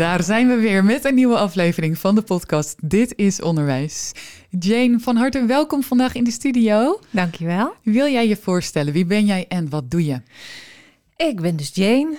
Daar 0.00 0.22
zijn 0.22 0.48
we 0.48 0.54
weer 0.54 0.84
met 0.84 1.04
een 1.04 1.14
nieuwe 1.14 1.36
aflevering 1.36 1.98
van 1.98 2.14
de 2.14 2.22
podcast 2.22 2.76
Dit 2.82 3.12
is 3.16 3.42
Onderwijs. 3.42 4.12
Jane, 4.58 4.98
van 4.98 5.16
harte 5.16 5.44
welkom 5.44 5.82
vandaag 5.82 6.14
in 6.14 6.24
de 6.24 6.30
studio. 6.30 7.00
Dankjewel. 7.10 7.74
Wil 7.82 8.06
jij 8.06 8.28
je 8.28 8.36
voorstellen? 8.36 8.92
Wie 8.92 9.04
ben 9.04 9.26
jij 9.26 9.46
en 9.48 9.68
wat 9.68 9.90
doe 9.90 10.04
je? 10.04 10.20
Ik 11.16 11.40
ben 11.40 11.56
dus 11.56 11.70
Jane 11.74 12.18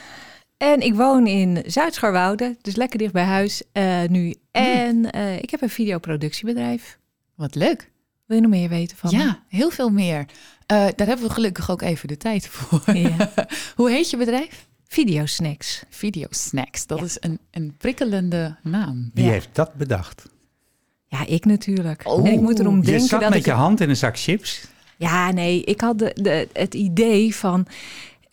en 0.58 0.80
ik 0.82 0.94
woon 0.94 1.28
in 1.28 1.64
Zuid-Scharwoude, 1.66 2.58
dus 2.62 2.76
lekker 2.76 3.00
dicht 3.00 3.14
bij 3.14 3.24
huis 3.24 3.64
eh, 3.72 4.02
nu. 4.10 4.36
En 4.52 5.12
eh, 5.12 5.38
ik 5.38 5.50
heb 5.50 5.62
een 5.62 5.70
videoproductiebedrijf. 5.70 6.98
Wat 7.36 7.56
leuk. 7.56 7.92
Wil 8.26 8.36
je 8.38 8.42
nog 8.42 8.52
meer 8.52 8.70
weten 8.70 8.98
van 8.98 9.10
me? 9.12 9.24
Ja, 9.24 9.44
heel 9.48 9.70
veel 9.70 9.90
meer. 9.90 10.26
Eh, 10.66 10.88
daar 10.96 11.08
hebben 11.08 11.28
we 11.28 11.34
gelukkig 11.34 11.72
ook 11.72 11.82
even 11.82 12.08
de 12.08 12.18
tijd 12.18 12.48
voor. 12.48 12.96
Ja. 12.96 13.32
hoe 13.76 13.90
heet 13.90 14.10
je 14.10 14.18
bedrijf? 14.18 14.70
Videosnacks. 14.92 15.84
Video 15.90 16.28
Snacks. 16.30 16.86
Dat 16.88 17.00
Ja. 17.00 17.06
is 17.06 17.18
een, 17.20 17.40
een 17.52 17.76
prikkelende 17.78 18.56
naam. 18.64 19.12
Wie 19.14 19.26
Ja. 19.26 19.32
heeft 19.32 19.50
dat 19.52 19.74
bedacht? 19.74 20.26
Ja, 21.08 21.26
ik 21.26 21.46
natuurlijk. 21.46 22.02
Oh. 22.06 22.28
en 22.28 22.34
ik 22.34 22.40
moet 22.42 22.60
erom 22.60 22.76
je 22.76 22.82
denken 22.82 23.08
zat 23.08 23.22
dat 23.22 23.30
met 23.30 23.40
ik... 23.40 23.46
je 23.46 23.52
hand 23.52 23.80
in 23.82 23.90
een 23.90 23.96
zak 23.98 24.20
chips. 24.20 24.68
Ja, 24.98 25.32
nee, 25.32 25.64
ik 25.64 25.82
had 25.82 26.00
de, 26.00 26.16
de, 26.22 26.48
het 26.54 26.74
idee 26.74 27.36
van... 27.36 27.68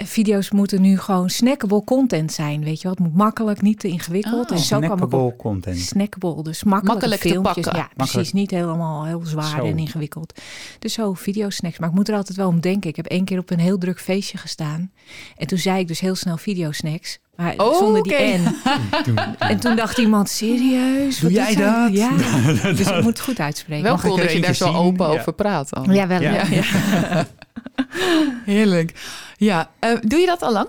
Video's 0.04 0.50
moeten 0.50 0.80
nu 0.80 0.98
gewoon 0.98 1.30
snackable 1.30 1.84
content 1.84 2.32
zijn, 2.32 2.64
weet 2.64 2.76
je 2.76 2.82
wel. 2.82 2.92
Het 2.92 3.00
moet 3.00 3.14
makkelijk, 3.14 3.62
niet 3.62 3.78
te 3.80 3.88
ingewikkeld. 3.88 4.50
Oh. 4.50 4.56
Snackable 4.56 5.36
content. 5.36 5.78
snackable, 5.78 6.42
dus 6.42 6.64
makkelijke 6.64 6.92
Makkelijk 6.92 7.20
te 7.20 7.28
filmpjes. 7.28 7.54
pakken. 7.64 7.76
Ja, 7.82 7.88
precies. 7.96 8.14
Makkelijk. 8.14 8.32
Niet 8.32 8.50
helemaal 8.50 9.04
heel 9.06 9.20
zwaar 9.24 9.56
Zo. 9.58 9.64
en 9.64 9.78
ingewikkeld. 9.78 10.40
Dus 10.78 10.92
zo 10.92 11.12
videosnacks. 11.12 11.78
Maar 11.78 11.88
ik 11.88 11.94
moet 11.94 12.08
er 12.08 12.14
altijd 12.14 12.36
wel 12.38 12.48
om 12.48 12.60
denken. 12.60 12.90
Ik 12.90 12.96
heb 12.96 13.06
één 13.06 13.24
keer 13.24 13.38
op 13.38 13.50
een 13.50 13.58
heel 13.58 13.78
druk 13.78 14.00
feestje 14.00 14.38
gestaan. 14.38 14.90
En 15.36 15.46
toen 15.46 15.58
zei 15.58 15.78
ik 15.80 15.88
dus 15.88 16.00
heel 16.00 16.14
snel 16.14 16.36
videosnacks. 16.36 17.18
Maar 17.36 17.54
Oh, 17.56 17.76
zonder 17.76 18.02
die 18.02 18.12
oké. 18.12 18.22
N. 18.36 18.54
En 19.38 19.60
toen 19.60 19.76
dacht 19.76 19.98
iemand, 19.98 20.28
serieus? 20.28 21.18
Doe 21.20 21.32
Wat 21.32 21.38
jij 21.46 21.54
dat? 21.54 21.92
Ja, 21.92 22.10
dus 22.72 22.86
ik 22.90 22.94
moet 22.94 23.04
het 23.04 23.20
goed 23.20 23.40
uitspreken. 23.40 23.84
Wel 23.84 23.98
cool 23.98 24.16
dat 24.16 24.32
je 24.32 24.40
daar 24.40 24.54
zo 24.54 24.72
open 24.72 25.06
Ja. 25.06 25.12
over 25.20 25.32
praat. 25.32 25.74
Al. 25.74 25.90
Ja, 25.92 26.06
wel. 26.06 26.20
Ja. 26.20 26.30
Ja. 26.32 26.44
Ja. 27.10 27.26
Heerlijk. 28.44 28.94
Ja, 29.38 29.70
eh, 29.78 29.96
doe 30.00 30.18
je 30.18 30.26
dat 30.26 30.42
al 30.42 30.52
lang? 30.52 30.68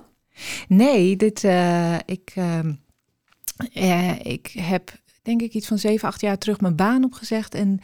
Nee, 0.67 1.15
dit, 1.15 1.43
eh, 1.43 1.95
ik, 2.05 2.31
ehm, 2.35 2.73
eh, 3.73 4.19
ik 4.25 4.47
heb 4.59 4.91
denk 5.21 5.41
ik 5.41 5.53
iets 5.53 5.67
van 5.67 5.77
zeven, 5.77 6.07
acht 6.07 6.21
jaar 6.21 6.37
terug 6.37 6.59
mijn 6.61 6.75
baan 6.75 7.03
opgezegd. 7.03 7.55
En 7.55 7.79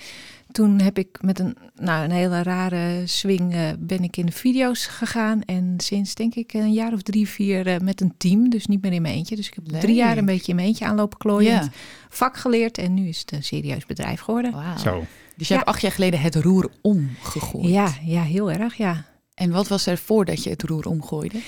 toen 0.51 0.79
heb 0.81 0.97
ik 0.97 1.17
met 1.21 1.39
een, 1.39 1.57
nou, 1.75 2.03
een 2.03 2.11
hele 2.11 2.43
rare 2.43 3.01
swing 3.07 3.53
eh, 3.53 3.69
ben 3.79 4.03
ik 4.03 4.17
in 4.17 4.25
de 4.25 4.31
video's 4.31 4.85
gegaan. 4.85 5.41
En 5.41 5.73
sinds 5.77 6.15
denk 6.15 6.35
ik 6.35 6.53
een 6.53 6.73
jaar 6.73 6.93
of 6.93 7.01
drie, 7.01 7.27
vier 7.29 7.67
eh, 7.67 7.79
met 7.79 8.01
een 8.01 8.13
team. 8.17 8.49
Dus 8.49 8.65
niet 8.65 8.81
meer 8.81 8.91
in 8.93 9.01
mijn 9.01 9.13
eentje. 9.15 9.35
Dus 9.35 9.47
ik 9.47 9.53
heb 9.53 9.63
Leuk. 9.71 9.81
drie 9.81 9.95
jaar 9.95 10.17
een 10.17 10.25
beetje 10.25 10.49
in 10.49 10.55
mijn 10.55 10.67
eentje 10.67 10.85
aanlopen 10.85 11.17
klooien. 11.17 11.51
Ja. 11.53 11.69
Vak 12.09 12.37
geleerd 12.37 12.77
en 12.77 12.93
nu 12.93 13.07
is 13.07 13.19
het 13.19 13.31
een 13.31 13.43
serieus 13.43 13.85
bedrijf 13.85 14.19
geworden. 14.19 14.51
Wauw. 14.51 14.77
Zo. 14.77 15.03
Dus 15.37 15.47
je 15.47 15.53
Ja. 15.53 15.59
hebt 15.59 15.71
acht 15.71 15.81
jaar 15.81 15.91
geleden 15.91 16.21
het 16.21 16.35
roer 16.35 16.69
omgegooid. 16.81 17.67
Ja, 17.69 17.93
ja, 18.03 18.21
heel 18.21 18.51
erg, 18.51 18.75
ja. 18.75 19.05
En 19.35 19.51
wat 19.51 19.67
was 19.67 19.85
er 19.85 19.97
voordat 19.97 20.43
je 20.43 20.49
het 20.49 20.63
roer 20.63 20.85
omgooide? 20.87 21.39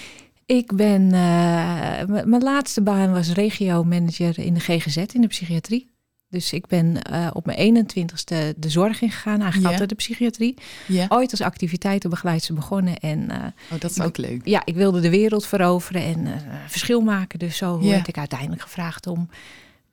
Ik 0.45 0.75
ben, 0.75 1.03
eh, 1.05 2.05
mijn 2.25 2.43
laatste 2.43 2.81
baan 2.81 3.11
was 3.11 3.31
regio-manager 3.31 4.39
in 4.39 4.53
de 4.53 4.59
GGZ 4.59 4.97
in 4.97 5.21
de 5.21 5.27
psychiatrie. 5.27 5.95
Dus 6.29 6.53
ik 6.53 6.67
ben 6.67 7.01
eh, 7.01 7.29
op 7.33 7.45
mijn 7.45 7.57
21ste 7.57 8.53
de 8.57 8.69
zorg 8.69 9.01
ingegaan, 9.01 9.41
eigenlijk 9.41 9.71
altijd 9.71 9.89
de 9.89 9.95
psychiatrie. 9.95 10.53
Ja. 10.87 11.05
Ooit 11.09 11.31
als 11.31 11.41
activiteitenbegeleidster 11.41 12.55
begonnen. 12.55 12.97
En 12.97 13.29
eh, 13.29 13.45
Oh, 13.73 13.79
dat 13.79 13.91
is 13.91 14.01
ook 14.01 14.17
leuk. 14.17 14.41
ja, 14.43 14.61
ik 14.65 14.75
wilde 14.75 14.99
de 14.99 15.09
wereld 15.09 15.45
veroveren 15.45 16.01
en 16.01 16.41
verschil 16.67 17.01
maken. 17.01 17.39
Dus 17.39 17.57
zo 17.57 17.79
werd 17.81 18.07
ik 18.07 18.17
uiteindelijk 18.17 18.61
gevraagd 18.61 19.07
om 19.07 19.29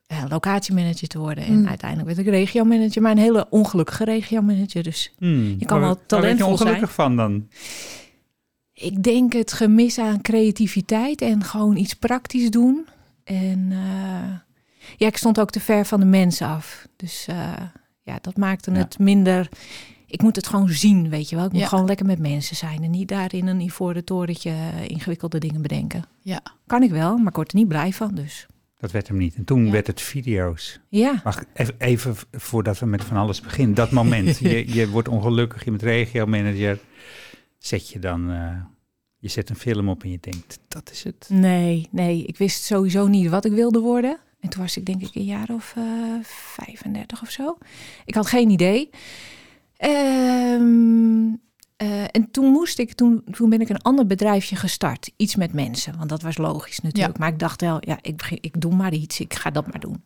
eh, 0.06 0.24
locatiemanager 0.28 1.08
te 1.08 1.18
worden. 1.18 1.44
En 1.44 1.58
Mm. 1.60 1.66
uiteindelijk 1.68 2.14
werd 2.16 2.26
ik 2.28 2.32
regiomanager, 2.34 3.02
maar 3.02 3.12
een 3.12 3.18
hele 3.18 3.46
ongelukkige 3.50 4.04
regiomanager. 4.04 4.82
Dus 4.82 5.12
Hmm. 5.18 5.54
Je 5.58 5.64
kan 5.66 5.80
wel 5.80 5.88
waar 5.88 5.96
werd 5.96 6.00
je 6.00 6.06
talentvol 6.06 6.50
ongelukkig 6.50 6.92
van 6.92 7.16
dan? 7.16 7.48
Ik 8.72 9.02
denk 9.02 9.32
het 9.32 9.52
gemis 9.52 9.98
aan 9.98 10.20
creativiteit 10.22 11.20
en 11.20 11.44
gewoon 11.44 11.76
iets 11.76 11.94
praktisch 11.94 12.50
doen. 12.50 12.86
En 13.24 13.66
eh, 13.70 14.32
ja, 14.96 15.06
ik 15.06 15.16
stond 15.16 15.40
ook 15.40 15.50
te 15.50 15.60
ver 15.60 15.84
van 15.86 16.00
de 16.00 16.06
mensen 16.06 16.46
af. 16.46 16.86
Dus 16.96 17.26
eh, 17.28 17.52
ja, 18.02 18.18
dat 18.20 18.36
maakte 18.36 18.70
Ja. 18.70 18.76
het 18.78 18.98
minder. 18.98 19.48
Ik 20.06 20.22
moet 20.22 20.36
het 20.36 20.46
gewoon 20.46 20.68
zien, 20.68 21.08
weet 21.08 21.28
je 21.28 21.36
wel. 21.36 21.44
Ik 21.44 21.52
moet 21.52 21.60
Ja. 21.60 21.66
gewoon 21.66 21.86
lekker 21.86 22.06
met 22.06 22.18
mensen 22.18 22.56
zijn 22.56 22.82
en 22.82 22.90
niet 22.90 23.08
daar 23.08 23.34
in 23.34 23.46
een 23.46 23.60
ivoren 23.60 24.04
torentje 24.04 24.54
ingewikkelde 24.86 25.38
dingen 25.38 25.62
bedenken. 25.62 26.04
Ja. 26.22 26.40
Kan 26.66 26.82
ik 26.82 26.90
wel, 26.90 27.16
maar 27.16 27.28
ik 27.28 27.36
word 27.36 27.52
er 27.52 27.58
niet 27.58 27.68
blij 27.68 27.92
van. 27.92 28.14
Dus 28.14 28.46
Dat 28.84 28.92
werd 28.92 29.08
hem 29.08 29.16
niet. 29.16 29.34
En 29.34 29.44
toen 29.44 29.64
Ja. 29.66 29.70
werd 29.72 29.86
het 29.86 30.00
video's. 30.00 30.80
ja, 30.88 31.20
Wacht, 31.24 31.46
even, 31.78 32.14
voordat 32.32 32.78
we 32.78 32.86
met 32.86 33.04
van 33.04 33.16
alles 33.16 33.40
beginnen. 33.40 33.74
Dat 33.74 33.90
moment. 33.90 34.38
je, 34.50 34.74
je 34.74 34.88
wordt 34.88 35.08
ongelukkig, 35.08 35.64
je 35.64 35.70
bent 35.70 35.82
regiomanager. 35.82 36.78
Zet 37.58 37.88
je 37.90 37.98
dan... 37.98 38.30
eh, 38.30 38.56
je 39.16 39.28
zet 39.28 39.50
een 39.50 39.56
film 39.56 39.88
op 39.88 40.02
en 40.02 40.10
je 40.10 40.18
denkt, 40.20 40.58
dat 40.68 40.90
is 40.90 41.04
het. 41.04 41.26
nee, 41.28 41.88
nee. 41.90 42.24
Ik 42.24 42.36
wist 42.38 42.62
sowieso 42.64 43.06
niet 43.06 43.28
wat 43.30 43.44
ik 43.44 43.52
wilde 43.52 43.78
worden. 43.80 44.18
En 44.40 44.48
toen 44.48 44.62
was 44.62 44.76
ik 44.76 44.84
denk 44.86 45.02
ik 45.02 45.14
een 45.14 45.24
jaar 45.24 45.48
of 45.50 45.74
eh 45.76 45.84
35 46.22 47.22
of 47.22 47.30
zo. 47.30 47.58
Ik 48.04 48.14
had 48.14 48.26
geen 48.26 48.50
idee. 48.50 48.90
Ehm, 49.76 51.32
eh, 51.84 52.02
en 52.10 52.30
toen 52.30 52.50
moest 52.50 52.78
ik, 52.78 52.92
toen, 52.92 53.24
toen 53.30 53.50
ben 53.50 53.60
ik 53.60 53.68
een 53.68 53.82
ander 53.82 54.06
bedrijfje 54.06 54.56
gestart. 54.56 55.10
Iets 55.16 55.36
met 55.36 55.52
mensen, 55.52 55.96
want 55.96 56.08
dat 56.08 56.22
was 56.22 56.38
logisch 56.38 56.80
natuurlijk. 56.80 57.18
Maar 57.18 57.28
ik 57.28 57.38
dacht 57.38 57.60
wel, 57.60 57.76
ja, 57.80 57.98
ik, 58.00 58.38
ik 58.40 58.60
doe 58.60 58.74
maar 58.74 58.92
iets, 58.92 59.20
ik 59.20 59.34
ga 59.34 59.50
dat 59.50 59.66
maar 59.66 59.80
doen. 59.80 60.02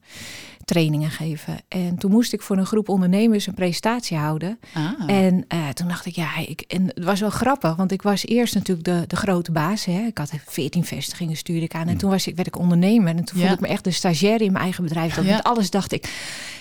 Trainingen 0.68 1.10
geven. 1.10 1.56
En 1.68 1.98
toen 1.98 2.10
moest 2.10 2.32
ik 2.32 2.42
voor 2.42 2.56
een 2.56 2.66
groep 2.66 2.88
ondernemers 2.88 3.46
een 3.46 3.54
presentatie 3.54 4.16
houden. 4.16 4.58
Ah. 4.74 4.92
En 5.06 5.44
eh, 5.48 5.68
toen 5.68 5.88
dacht 5.88 6.06
ik, 6.06 6.14
ja, 6.14 6.36
ik, 6.36 6.60
en 6.60 6.86
het 6.86 7.04
was 7.04 7.20
wel 7.20 7.30
grappig, 7.30 7.76
want 7.76 7.92
ik 7.92 8.02
was 8.02 8.26
eerst 8.26 8.54
natuurlijk 8.54 8.86
de, 8.86 9.04
de 9.06 9.16
grote 9.16 9.52
baas. 9.52 9.84
Hè. 9.84 10.00
Ik 10.06 10.18
had 10.18 10.32
14 10.46 10.84
vestigingen, 10.84 11.36
stuurde 11.36 11.64
ik 11.64 11.74
aan. 11.74 11.88
En 11.88 11.96
toen 11.96 12.10
was 12.10 12.26
ik, 12.26 12.36
werd 12.36 12.48
ik 12.48 12.58
ondernemer. 12.58 13.16
En 13.16 13.24
toen 13.24 13.38
Ja. 13.38 13.46
voelde 13.46 13.54
ik 13.54 13.60
me 13.60 13.68
echt 13.68 13.84
de 13.84 13.90
stagiaire 13.90 14.44
in 14.44 14.52
mijn 14.52 14.64
eigen 14.64 14.84
bedrijf. 14.84 15.14
Dat 15.14 15.24
Ja. 15.24 15.34
met 15.36 15.44
alles 15.44 15.70
dacht 15.70 15.92
ik, 15.92 16.12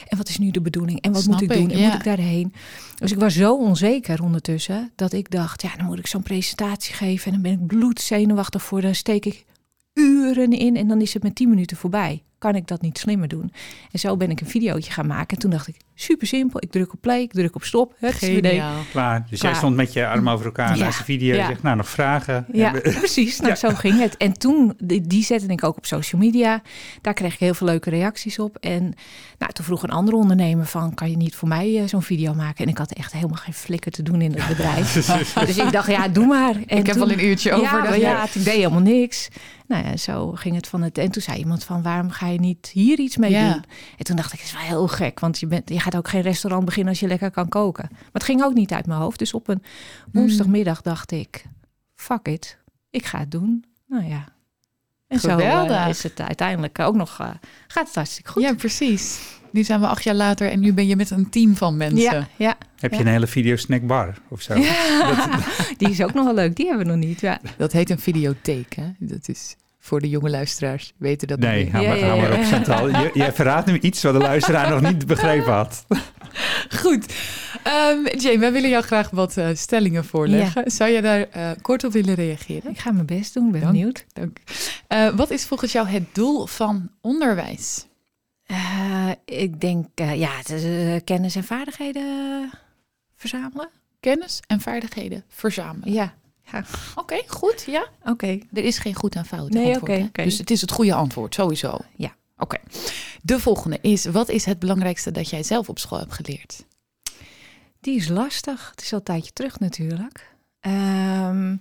en 0.08 0.18
wat 0.18 0.30
is 0.30 0.38
nu 0.38 0.52
de 0.52 0.62
bedoeling? 0.62 1.02
En 1.02 1.12
wat 1.12 1.22
Snap 1.22 1.34
moet 1.40 1.52
ik 1.52 1.58
doen? 1.58 1.70
En 1.72 1.78
ja. 1.78 1.86
moet 1.86 1.94
ik 1.96 2.04
daarheen? 2.04 2.54
Dus 2.96 3.12
ik 3.12 3.20
was 3.20 3.34
zo 3.34 3.58
onzeker 3.58 4.24
ondertussen, 4.24 4.92
dat 4.96 5.14
ik 5.14 5.32
dacht, 5.32 5.62
ja, 5.62 5.76
dan 5.78 5.86
moet 5.86 6.00
ik 6.00 6.08
zo'n 6.08 6.24
presentatie 6.24 6.94
geven. 6.94 7.26
En 7.26 7.32
dan 7.32 7.42
ben 7.42 7.52
ik 7.62 7.68
bloedzenuwachtig 7.68 8.64
voor. 8.64 8.82
Dan 8.82 8.96
steek 8.96 9.26
ik 9.26 9.46
uren 9.94 10.52
in 10.52 10.76
en 10.76 10.88
dan 10.88 11.02
is 11.02 11.14
het 11.14 11.24
met 11.24 11.36
10 11.36 11.50
minuten 11.50 11.78
voorbij. 11.78 12.22
Kan 12.38 12.56
ik 12.56 12.68
dat 12.68 12.82
niet 12.82 12.98
slimmer 12.98 13.28
doen? 13.28 13.52
En 13.92 14.00
zo 14.00 14.18
ben 14.18 14.30
ik 14.30 14.42
een 14.42 14.48
videootje 14.48 14.92
gaan 14.92 15.08
maken. 15.08 15.28
En 15.28 15.38
toen 15.38 15.52
dacht 15.52 15.68
ik, 15.68 15.76
super 15.96 16.28
simpel. 16.28 16.62
Ik 16.64 16.72
druk 16.72 16.94
op 16.94 17.02
play, 17.02 17.22
ik 17.22 17.32
druk 17.32 17.56
op 17.56 17.64
stop. 17.64 17.96
Het 18.00 18.14
Geniaal. 18.14 18.74
Klaar. 18.92 19.26
Dus 19.30 19.42
jij 19.42 19.54
stond 19.54 19.76
met 19.76 19.94
je 19.94 20.08
arm 20.08 20.30
over 20.30 20.46
elkaar 20.46 20.78
Ja. 20.78 20.84
naast 20.84 20.98
de 20.98 21.04
video. 21.04 21.36
Ja. 21.36 21.42
Je 21.42 21.48
zegt, 21.48 21.64
nou, 21.64 21.76
nog 21.78 21.90
vragen. 21.90 22.46
Ja, 22.52 22.72
Hebben- 22.72 22.94
precies. 23.00 23.40
Nou, 23.40 23.56
zo 23.56 23.70
ging 23.70 24.00
het. 24.00 24.18
En 24.18 24.34
toen, 24.34 24.74
die, 24.84 25.02
die 25.02 25.24
zette 25.24 25.46
ik 25.48 25.64
ook 25.64 25.78
op 25.78 25.86
social 25.86 26.22
media. 26.22 26.62
Daar 27.02 27.14
kreeg 27.14 27.34
ik 27.34 27.40
heel 27.40 27.54
veel 27.54 27.68
leuke 27.68 27.90
reacties 27.90 28.40
op. 28.40 28.58
En 28.58 28.94
nou, 29.38 29.52
toen 29.54 29.66
vroeg 29.66 29.84
een 29.84 29.90
andere 29.90 30.18
ondernemer 30.18 30.66
van... 30.66 30.94
kan 30.94 31.10
je 31.10 31.18
niet 31.18 31.36
voor 31.36 31.48
mij 31.48 31.78
eh, 31.82 31.88
zo'n 31.88 32.02
video 32.02 32.34
maken? 32.34 32.64
En 32.64 32.70
ik 32.72 32.78
had 32.78 32.92
echt 32.92 33.14
helemaal 33.14 33.38
geen 33.38 33.54
flikker 33.54 33.92
te 33.92 34.04
doen 34.04 34.22
in 34.22 34.34
het 34.34 34.48
bedrijf. 34.48 34.94
dus 35.48 35.58
ik 35.58 35.72
dacht, 35.72 35.90
ja, 35.90 36.08
doe 36.08 36.26
maar. 36.26 36.56
En 36.66 36.78
ik 36.78 36.86
heb 36.86 36.96
wel 36.96 37.12
een 37.12 37.26
uurtje 37.26 37.52
over. 37.54 37.64
Ja, 37.64 37.90
dat 37.90 38.00
ja, 38.00 38.24
ik 38.24 38.34
deed 38.34 38.46
helemaal 38.46 38.80
niks. 38.80 39.28
Nou 39.68 39.86
ja, 39.86 39.98
zo 39.98 40.32
ging 40.32 40.56
het 40.56 40.68
van 40.68 40.82
het... 40.82 40.98
En 40.98 41.12
toen 41.12 41.22
zei 41.22 41.38
iemand 41.38 41.64
van, 41.64 41.82
waarom 41.82 42.10
ga 42.10 42.27
je 42.28 42.40
niet 42.40 42.70
hier 42.74 43.00
iets 43.00 43.18
mee 43.18 43.32
Ja. 43.32 43.52
doen? 43.54 43.64
En 43.98 44.06
toen 44.06 44.16
dacht 44.16 44.34
ik, 44.34 44.40
het 44.40 44.48
is 44.48 44.54
wel 44.54 44.62
heel 44.62 44.88
gek. 44.88 45.20
Want 45.20 45.40
je, 45.40 45.48
bent, 45.48 45.70
je 45.70 45.80
gaat 45.80 45.96
ook 45.96 46.08
geen 46.08 46.22
restaurant 46.22 46.66
beginnen 46.66 46.90
als 46.92 47.00
je 47.00 47.08
lekker 47.08 47.32
kan 47.32 47.50
koken. 47.50 47.88
Maar 47.92 48.10
het 48.14 48.24
ging 48.24 48.44
ook 48.44 48.54
niet 48.54 48.72
uit 48.74 48.86
mijn 48.86 49.00
hoofd. 49.00 49.20
Dus 49.20 49.34
op 49.34 49.48
een 49.48 49.64
woensdagmiddag 50.12 50.82
dacht 50.82 51.12
ik, 51.12 51.46
fuck 51.96 52.28
it, 52.28 52.58
ik 52.90 53.06
ga 53.06 53.20
het 53.20 53.32
doen. 53.32 53.66
Nou 53.88 54.06
ja. 54.06 54.26
En 55.08 55.20
zo 55.20 55.38
eh, 55.38 55.86
is 55.90 56.04
het 56.04 56.22
uiteindelijk 56.22 56.80
ook 56.80 56.96
nog, 56.96 57.18
eh, 57.20 57.30
gaat 57.68 57.86
het 57.86 57.96
hartstikke 57.96 58.32
goed. 58.32 58.44
Ja, 58.44 58.54
precies. 58.54 59.20
Nu 59.52 59.64
zijn 59.64 59.80
we 59.80 59.88
acht 59.88 60.04
jaar 60.04 60.16
later 60.16 60.50
en 60.52 60.60
nu 60.60 60.74
ben 60.74 60.88
je 60.88 60.96
met 60.96 61.10
een 61.10 61.30
team 61.30 61.56
van 61.56 61.78
mensen. 61.78 62.00
ja, 62.02 62.28
ja. 62.38 62.58
Heb 62.80 62.92
je 62.92 62.98
Ja. 62.98 63.04
een 63.06 63.12
hele 63.12 63.28
videosnackbar 63.28 64.18
of 64.30 64.42
zo? 64.42 64.54
die 65.78 65.90
is 65.90 66.02
ook 66.02 66.14
nog 66.14 66.26
wel 66.26 66.34
leuk. 66.34 66.56
Die 66.56 66.68
hebben 66.68 66.86
we 66.86 66.92
nog 66.92 67.02
niet. 67.06 67.22
Ja. 67.22 67.40
Dat 67.58 67.72
heet 67.72 67.90
een 67.90 68.00
videotheek, 68.00 68.76
hè? 68.76 68.92
Dat 69.00 69.28
is 69.28 69.56
Voor 69.88 70.00
de 70.02 70.10
jonge 70.10 70.30
luisteraars 70.30 70.94
weten 70.98 71.28
dat 71.28 71.40
Nee, 71.40 71.64
niet. 71.64 71.72
hou, 71.74 71.84
Ja, 71.84 71.90
maar, 72.16 72.32
ja, 72.32 72.38
op 72.40 72.44
Chantal. 72.46 72.88
Je, 72.90 73.10
jij 73.14 73.34
verraadt 73.34 73.66
nu 73.68 73.80
iets 73.80 74.04
wat 74.04 74.14
de 74.14 74.20
luisteraar 74.20 74.70
nog 74.70 74.82
niet 74.82 75.06
begrepen 75.08 75.54
had. 75.54 75.86
Goed. 76.82 77.14
Ehm, 77.64 78.18
Jane, 78.18 78.38
wij 78.40 78.52
willen 78.52 78.70
jou 78.70 78.84
graag 78.84 79.10
wat 79.10 79.38
eh, 79.38 79.48
stellingen 79.54 80.06
voorleggen. 80.06 80.72
Zou 80.72 80.92
jij 80.92 81.02
daar 81.02 81.22
eh, 81.30 81.50
kort 81.62 81.84
op 81.84 81.92
willen 81.92 82.14
reageren? 82.16 82.72
Ik 82.72 82.80
ga 82.80 82.92
mijn 82.92 83.06
best 83.06 83.34
doen, 83.34 83.52
ben 83.52 83.62
Dank. 83.62 83.74
benieuwd. 83.74 84.06
Dank. 84.14 84.38
Eh, 84.88 85.10
wat 85.10 85.30
is 85.30 85.46
volgens 85.46 85.72
jou 85.72 85.88
het 85.88 86.04
doel 86.16 86.46
van 86.46 86.90
onderwijs? 87.02 87.86
Eh, 88.46 89.10
ik 89.26 89.62
denk, 89.62 89.88
eh, 89.96 90.20
ja, 90.20 90.30
het 90.38 90.50
is, 90.50 90.64
kennis 91.04 91.36
en 91.36 91.44
vaardigheden 91.44 92.04
verzamelen. 93.16 93.70
Kennis 94.00 94.40
en 94.48 94.60
vaardigheden 94.62 95.24
verzamelen. 95.28 95.94
Ja, 95.94 96.14
Oké, 96.96 97.22
goed. 97.28 97.64
Ja. 97.68 97.88
oké. 98.06 98.40
Er 98.54 98.64
is 98.64 98.78
geen 98.78 98.96
goed 98.96 99.16
en 99.16 99.26
fout 99.26 99.50
Nee, 99.50 99.74
antwoord. 99.74 100.02
oké. 100.04 100.24
Dus 100.24 100.38
het 100.38 100.52
is 100.52 100.62
het 100.62 100.72
goede 100.72 100.94
antwoord, 100.94 101.34
sowieso. 101.34 101.78
Ja. 101.96 102.16
Oké. 102.38 102.58
De 103.22 103.40
volgende 103.40 103.78
is, 103.82 104.06
wat 104.06 104.30
is 104.30 104.46
het 104.46 104.60
belangrijkste 104.60 105.12
dat 105.12 105.30
jij 105.30 105.44
zelf 105.44 105.70
op 105.70 105.80
school 105.80 106.00
hebt 106.00 106.14
geleerd? 106.14 106.66
Die 107.80 107.96
is 107.96 108.08
lastig. 108.08 108.70
Het 108.72 108.82
is 108.82 108.92
al 108.92 108.98
een 108.98 109.04
tijdje 109.04 109.32
terug 109.34 109.60
natuurlijk. 109.60 110.36
Ehm, 110.60 111.56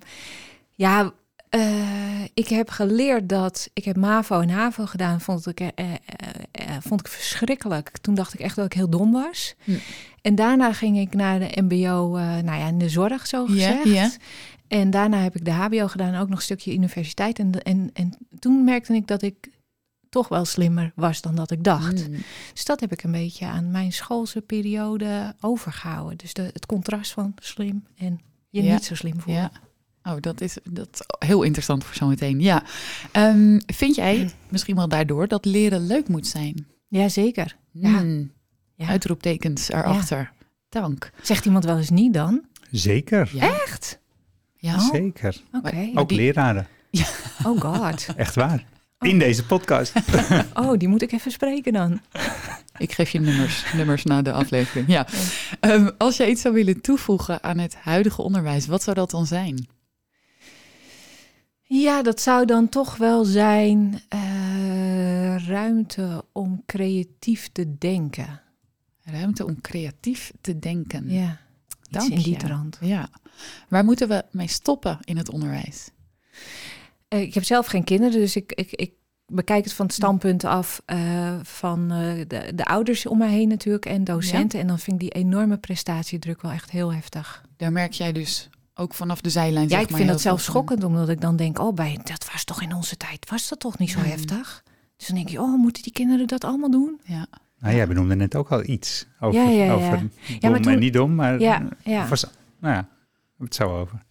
ja, 0.71 1.13
eh, 1.49 2.25
ik 2.35 2.49
heb 2.49 2.71
geleerd 2.71 3.29
dat... 3.29 3.71
Ik 3.73 3.85
heb 3.85 3.97
MAVO 3.97 4.41
en 4.41 4.51
HAVO 4.51 4.87
gedaan, 4.87 5.21
vond 5.21 5.47
ik, 5.47 5.61
eh, 5.61 5.71
eh, 5.75 6.77
vond 6.81 7.01
ik 7.01 7.09
verschrikkelijk. 7.09 7.99
Toen 7.99 8.15
dacht 8.15 8.35
ik 8.35 8.41
echt 8.41 8.57
dat 8.57 8.65
ik 8.65 8.73
heel 8.73 8.91
dom 8.91 9.13
was. 9.13 9.55
Hm. 9.65 9.73
En 10.23 10.35
daarna 10.35 10.73
ging 10.73 10.99
ik 10.99 11.15
naar 11.15 11.39
de 11.39 11.63
mbo, 11.63 12.09
nou 12.19 12.59
ja, 12.59 12.67
in 12.67 12.79
de 12.79 12.89
zorg 12.89 13.27
zo 13.27 13.47
gezegd. 13.47 13.85
ja. 13.85 14.11
En 14.69 14.91
daarna 14.91 15.19
heb 15.19 15.37
ik 15.37 15.45
de 15.45 15.51
hbo 15.53 15.89
gedaan, 15.89 16.15
ook 16.15 16.29
nog 16.29 16.39
een 16.39 16.45
stukje 16.45 16.73
universiteit. 16.75 17.39
En, 17.39 17.63
en, 17.63 17.91
en 17.93 18.17
toen 18.39 18.65
merkte 18.65 18.95
ik 18.95 19.07
dat 19.07 19.23
ik 19.23 19.51
toch 20.09 20.29
wel 20.29 20.45
slimmer 20.45 20.93
was 20.95 21.21
dan 21.21 21.35
dat 21.35 21.51
ik 21.51 21.65
dacht. 21.65 22.09
Mm. 22.09 22.17
Dus 22.53 22.65
dat 22.65 22.81
heb 22.81 22.93
ik 22.93 23.03
een 23.03 23.13
beetje 23.13 23.47
aan 23.47 23.71
mijn 23.71 23.93
schoolse 23.93 24.41
periode 24.41 25.35
overgehouden. 25.41 26.17
Dus 26.17 26.33
de, 26.33 26.43
het 26.53 26.67
contrast 26.67 27.13
van 27.13 27.35
slim 27.41 27.85
en 27.97 28.21
je 28.51 28.63
Ja, 28.63 28.73
niet 28.73 28.85
zo 28.85 28.95
slim 28.95 29.21
voelen. 29.21 29.43
Ja. 29.43 30.13
Oh, 30.13 30.17
dat 30.21 30.41
is, 30.41 30.57
dat 30.71 30.89
is 30.93 31.29
heel 31.29 31.43
interessant 31.43 31.85
voor 31.85 31.95
zometeen. 31.95 32.41
Ja. 32.41 32.63
Ehm, 33.13 33.59
vind 33.67 33.95
jij, 33.95 34.31
misschien 34.49 34.77
wel 34.77 34.89
daardoor, 34.89 35.29
dat 35.29 35.45
leren 35.45 35.87
leuk 35.87 36.09
moet 36.09 36.27
zijn? 36.27 36.67
Ja, 36.89 37.09
zeker. 37.09 37.57
Ja. 37.71 38.03
Mm. 38.03 38.33
Ja. 38.75 38.87
Uitroeptekens 38.87 39.69
erachter. 39.69 40.33
Dank. 40.69 41.11
Zegt 41.23 41.45
iemand 41.45 41.65
wel 41.65 41.77
eens 41.77 41.91
niet 41.91 42.15
dan? 42.15 42.45
Zeker, 42.71 43.31
Ja. 43.33 43.63
Echt? 43.63 43.99
Ja. 44.57 44.75
Oh. 44.75 44.91
zeker. 44.91 45.43
Ook 45.95 46.09
die- 46.09 46.19
leraren, 46.19 46.67
Oh 47.45 47.61
god. 47.61 48.07
echt 48.17 48.35
waar. 48.35 48.65
In 49.01 49.19
deze 49.19 49.47
podcast. 49.47 49.93
Oh, 50.55 50.79
die 50.79 50.89
moet 50.89 51.03
ik 51.03 51.13
even 51.13 51.31
spreken 51.31 51.73
dan. 51.73 52.01
Ik 52.79 52.93
geef 52.93 53.11
je 53.11 53.21
nummers, 53.21 53.65
nummers 53.75 54.05
na 54.05 54.23
de 54.23 54.33
aflevering. 54.33 54.89
Ja. 54.89 55.07
Ehm, 55.61 55.91
als 55.99 56.17
jij 56.17 56.31
iets 56.31 56.41
zou 56.41 56.55
willen 56.55 56.81
toevoegen 56.81 57.43
aan 57.43 57.59
het 57.59 57.75
huidige 57.75 58.23
onderwijs, 58.23 58.67
wat 58.67 58.83
zou 58.83 58.97
dat 58.97 59.11
dan 59.11 59.27
zijn? 59.27 59.69
Ja, 61.63 62.03
dat 62.03 62.21
zou 62.21 62.45
dan 62.47 62.69
toch 62.69 62.97
wel 62.97 63.25
zijn 63.25 64.01
eh, 64.09 65.47
ruimte 65.47 66.25
om 66.33 66.63
creatief 66.67 67.49
te 67.53 67.79
denken. 67.79 68.41
Ruimte 69.03 69.45
om 69.47 69.61
creatief 69.61 70.33
te 70.41 70.59
denken. 70.59 71.11
Ja, 71.11 71.39
Dank 71.91 72.13
in 72.13 72.23
die 72.23 72.37
trant. 72.37 72.79
Ja. 72.81 73.09
Waar 73.69 73.85
moeten 73.85 74.09
we 74.09 74.25
mee 74.31 74.49
stoppen 74.49 74.99
in 75.05 75.17
het 75.17 75.31
onderwijs? 75.31 75.91
Eh, 77.09 77.21
ik 77.21 77.35
heb 77.35 77.45
zelf 77.45 77.67
geen 77.67 77.85
kinderen, 77.85 78.21
dus 78.21 78.37
ik, 78.37 78.53
ik, 78.53 78.73
ik 78.73 78.93
bekijk 79.27 79.65
het 79.65 79.73
van 79.73 79.87
het 79.87 79.95
standpunt 79.95 80.45
af 80.45 80.83
eh, 80.85 81.35
van 81.43 81.91
eh, 81.93 82.25
de, 82.27 82.53
de 82.55 82.65
ouders 82.65 83.07
om 83.07 83.19
mij 83.19 83.31
heen 83.31 83.49
natuurlijk 83.49 83.87
en 83.87 84.05
docenten. 84.05 84.61
En 84.61 84.67
dan 84.67 84.79
vind 84.79 85.03
ik 85.03 85.13
die 85.13 85.23
enorme 85.23 85.57
prestatiedruk 85.57 86.43
wel 86.43 86.53
echt 86.53 86.71
heel 86.71 86.93
heftig. 86.93 87.45
Daar 87.57 87.73
merk 87.73 87.93
jij 87.93 88.13
dus 88.13 88.49
ook 88.75 88.95
vanaf 88.95 89.21
de 89.21 89.31
zijlijn. 89.31 89.69
Ja, 89.69 89.71
zeg 89.71 89.81
ik 89.81 89.89
maar, 89.89 89.99
vind 89.99 90.11
dat 90.11 90.21
zelf 90.21 90.41
schokkend, 90.41 90.85
omdat 90.85 91.09
ik 91.09 91.21
dan 91.21 91.37
denk, 91.37 91.59
oh, 91.59 91.75
bij, 91.75 92.01
dat 92.05 92.29
was 92.33 92.45
toch 92.45 92.63
in 92.63 92.75
onze 92.75 92.97
tijd, 92.97 93.31
was 93.31 93.49
dat 93.49 93.61
toch 93.61 93.79
niet 93.79 93.91
zo 93.91 93.99
Mm. 93.99 94.05
heftig? 94.05 94.63
Dus 94.97 95.07
dan 95.07 95.17
denk 95.17 95.29
je, 95.29 95.41
oh, 95.41 95.59
moeten 95.59 95.83
die 95.83 95.93
kinderen 95.93 96.27
dat 96.27 96.45
allemaal 96.45 96.71
doen? 96.71 97.01
Ja. 97.05 97.27
Nou, 97.59 97.75
jij 97.77 97.89
benoemde 97.89 98.15
net 98.15 98.35
ook 98.35 98.53
al 98.53 98.65
iets 98.65 99.07
over, 99.21 99.41
Ja, 99.41 99.49
ja, 99.51 99.65
ja. 99.65 99.73
over 99.73 99.91
dom 99.99 100.11
Ja, 100.41 100.51
maar 100.51 100.61
toen- 100.61 100.73
en 100.73 100.79
niet 100.79 100.93
dom, 100.93 101.15
maar 101.15 101.41
Ja, 101.41 101.69
ja. 101.85 102.09
Was, 102.09 102.27
nou 102.61 102.75
ja, 102.75 102.89
het 103.39 103.55
zou 103.55 103.71
over. 103.71 104.05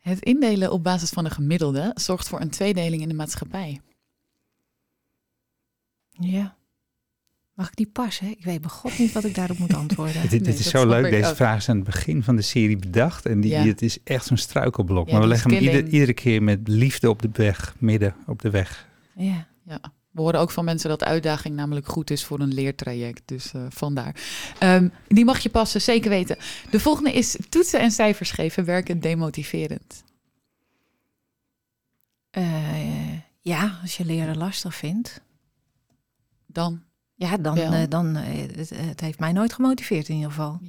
Het 0.00 0.20
indelen 0.20 0.72
op 0.72 0.82
basis 0.84 1.10
van 1.10 1.24
een 1.24 1.30
gemiddelde 1.30 1.90
zorgt 1.94 2.28
voor 2.28 2.40
een 2.40 2.50
tweedeling 2.50 3.02
in 3.02 3.08
de 3.08 3.14
maatschappij. 3.14 3.80
Ja. 6.10 6.56
Mag 7.54 7.68
ik 7.68 7.76
die 7.76 7.86
passen? 7.86 8.30
Ik 8.30 8.44
weet 8.44 8.60
bij 8.60 8.70
god 8.70 8.98
niet 8.98 9.12
wat 9.12 9.24
ik 9.24 9.34
daarop 9.34 9.58
moet 9.58 9.74
antwoorden. 9.74 10.20
Dit, 10.22 10.30
dit 10.30 10.42
Nee, 10.42 10.52
is 10.54 10.68
zo 10.68 10.86
leuk. 10.86 11.10
Deze 11.10 11.28
ook. 11.28 11.36
vraag 11.36 11.56
is 11.56 11.68
aan 11.68 11.76
het 11.76 11.84
begin 11.84 12.22
van 12.22 12.36
de 12.36 12.42
serie 12.42 12.76
bedacht. 12.76 13.26
En 13.26 13.40
die, 13.40 13.50
Ja. 13.50 13.62
het 13.64 13.82
is 13.82 14.02
echt 14.02 14.24
zo'n 14.26 14.36
struikelblok. 14.36 15.06
Ja, 15.06 15.12
maar 15.12 15.22
we 15.22 15.28
leggen 15.28 15.50
hem 15.54 15.62
ieder, 15.62 15.86
iedere 15.88 16.12
keer 16.14 16.42
met 16.42 16.68
liefde 16.68 17.10
op 17.10 17.22
de 17.22 17.28
weg, 17.32 17.74
midden 17.78 18.14
op 18.26 18.42
de 18.42 18.50
weg. 18.50 18.88
Ja. 19.14 19.46
Ja. 19.64 19.80
We 20.10 20.20
horen 20.20 20.40
ook 20.40 20.50
van 20.50 20.64
mensen 20.64 20.88
dat 20.88 21.04
uitdaging 21.04 21.54
namelijk 21.54 21.86
goed 21.86 22.10
is 22.10 22.24
voor 22.24 22.40
een 22.40 22.54
leertraject. 22.54 23.22
Dus 23.24 23.52
eh, 23.52 23.62
vandaar. 23.68 24.14
Ehm, 24.58 24.88
die 25.08 25.24
mag 25.24 25.38
je 25.38 25.50
passen, 25.50 25.80
zeker 25.80 26.10
weten. 26.10 26.36
De 26.70 26.80
volgende 26.80 27.12
is 27.12 27.36
toetsen 27.48 27.80
en 27.80 27.90
cijfers 27.90 28.30
geven 28.30 28.64
werken 28.64 29.00
demotiverend. 29.00 30.04
Eh, 32.30 33.12
ja, 33.40 33.78
als 33.82 33.96
je 33.96 34.04
leren 34.04 34.36
lastig 34.36 34.74
vindt. 34.74 35.20
Dan 36.46 36.82
Ja, 37.14 37.36
dan, 37.36 37.58
eh, 37.58 37.82
dan 37.88 38.16
eh, 38.16 38.56
het, 38.56 38.70
het 38.70 39.00
heeft 39.00 39.18
mij 39.18 39.32
nooit 39.32 39.52
gemotiveerd 39.52 40.08
in 40.08 40.14
ieder 40.14 40.30
geval. 40.30 40.60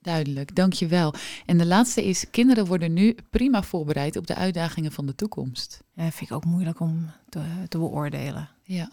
Duidelijk, 0.00 0.54
dankjewel. 0.56 1.14
En 1.46 1.58
de 1.58 1.66
laatste 1.66 2.04
is, 2.04 2.30
kinderen 2.30 2.66
worden 2.66 2.92
nu 2.92 3.16
prima 3.30 3.62
voorbereid 3.62 4.16
op 4.16 4.26
de 4.26 4.34
uitdagingen 4.34 4.92
van 4.92 5.06
de 5.06 5.14
toekomst. 5.14 5.82
Ja, 5.94 6.10
vind 6.10 6.30
ik 6.30 6.36
ook 6.36 6.44
moeilijk 6.44 6.80
om 6.80 7.10
te, 7.28 7.42
te 7.68 7.78
beoordelen. 7.78 8.48
Ja, 8.62 8.90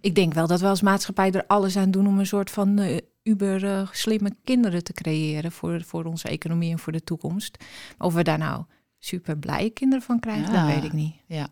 Ik 0.00 0.14
denk 0.14 0.34
wel 0.34 0.46
dat 0.46 0.60
we 0.60 0.66
als 0.66 0.80
maatschappij 0.82 1.30
er 1.32 1.46
alles 1.46 1.76
aan 1.76 1.90
doen 1.90 2.06
om 2.06 2.18
een 2.18 2.26
soort 2.26 2.50
van 2.50 2.78
eh, 2.78 2.96
uber 3.22 3.64
eh, 3.64 3.88
slimme 3.92 4.30
kinderen 4.44 4.84
te 4.84 4.92
creëren 4.92 5.52
voor, 5.52 5.82
voor 5.84 6.04
onze 6.04 6.28
economie 6.28 6.70
en 6.72 6.78
voor 6.78 6.92
de 6.92 7.04
toekomst. 7.04 7.56
Of 7.98 8.14
we 8.14 8.22
daar 8.24 8.38
nou 8.38 8.64
super 8.98 9.38
blije 9.38 9.70
kinderen 9.70 10.04
van 10.04 10.20
krijgen, 10.20 10.52
Ja. 10.52 10.66
dat 10.66 10.74
weet 10.74 10.84
ik 10.84 10.92
niet. 10.92 11.14
ja. 11.26 11.48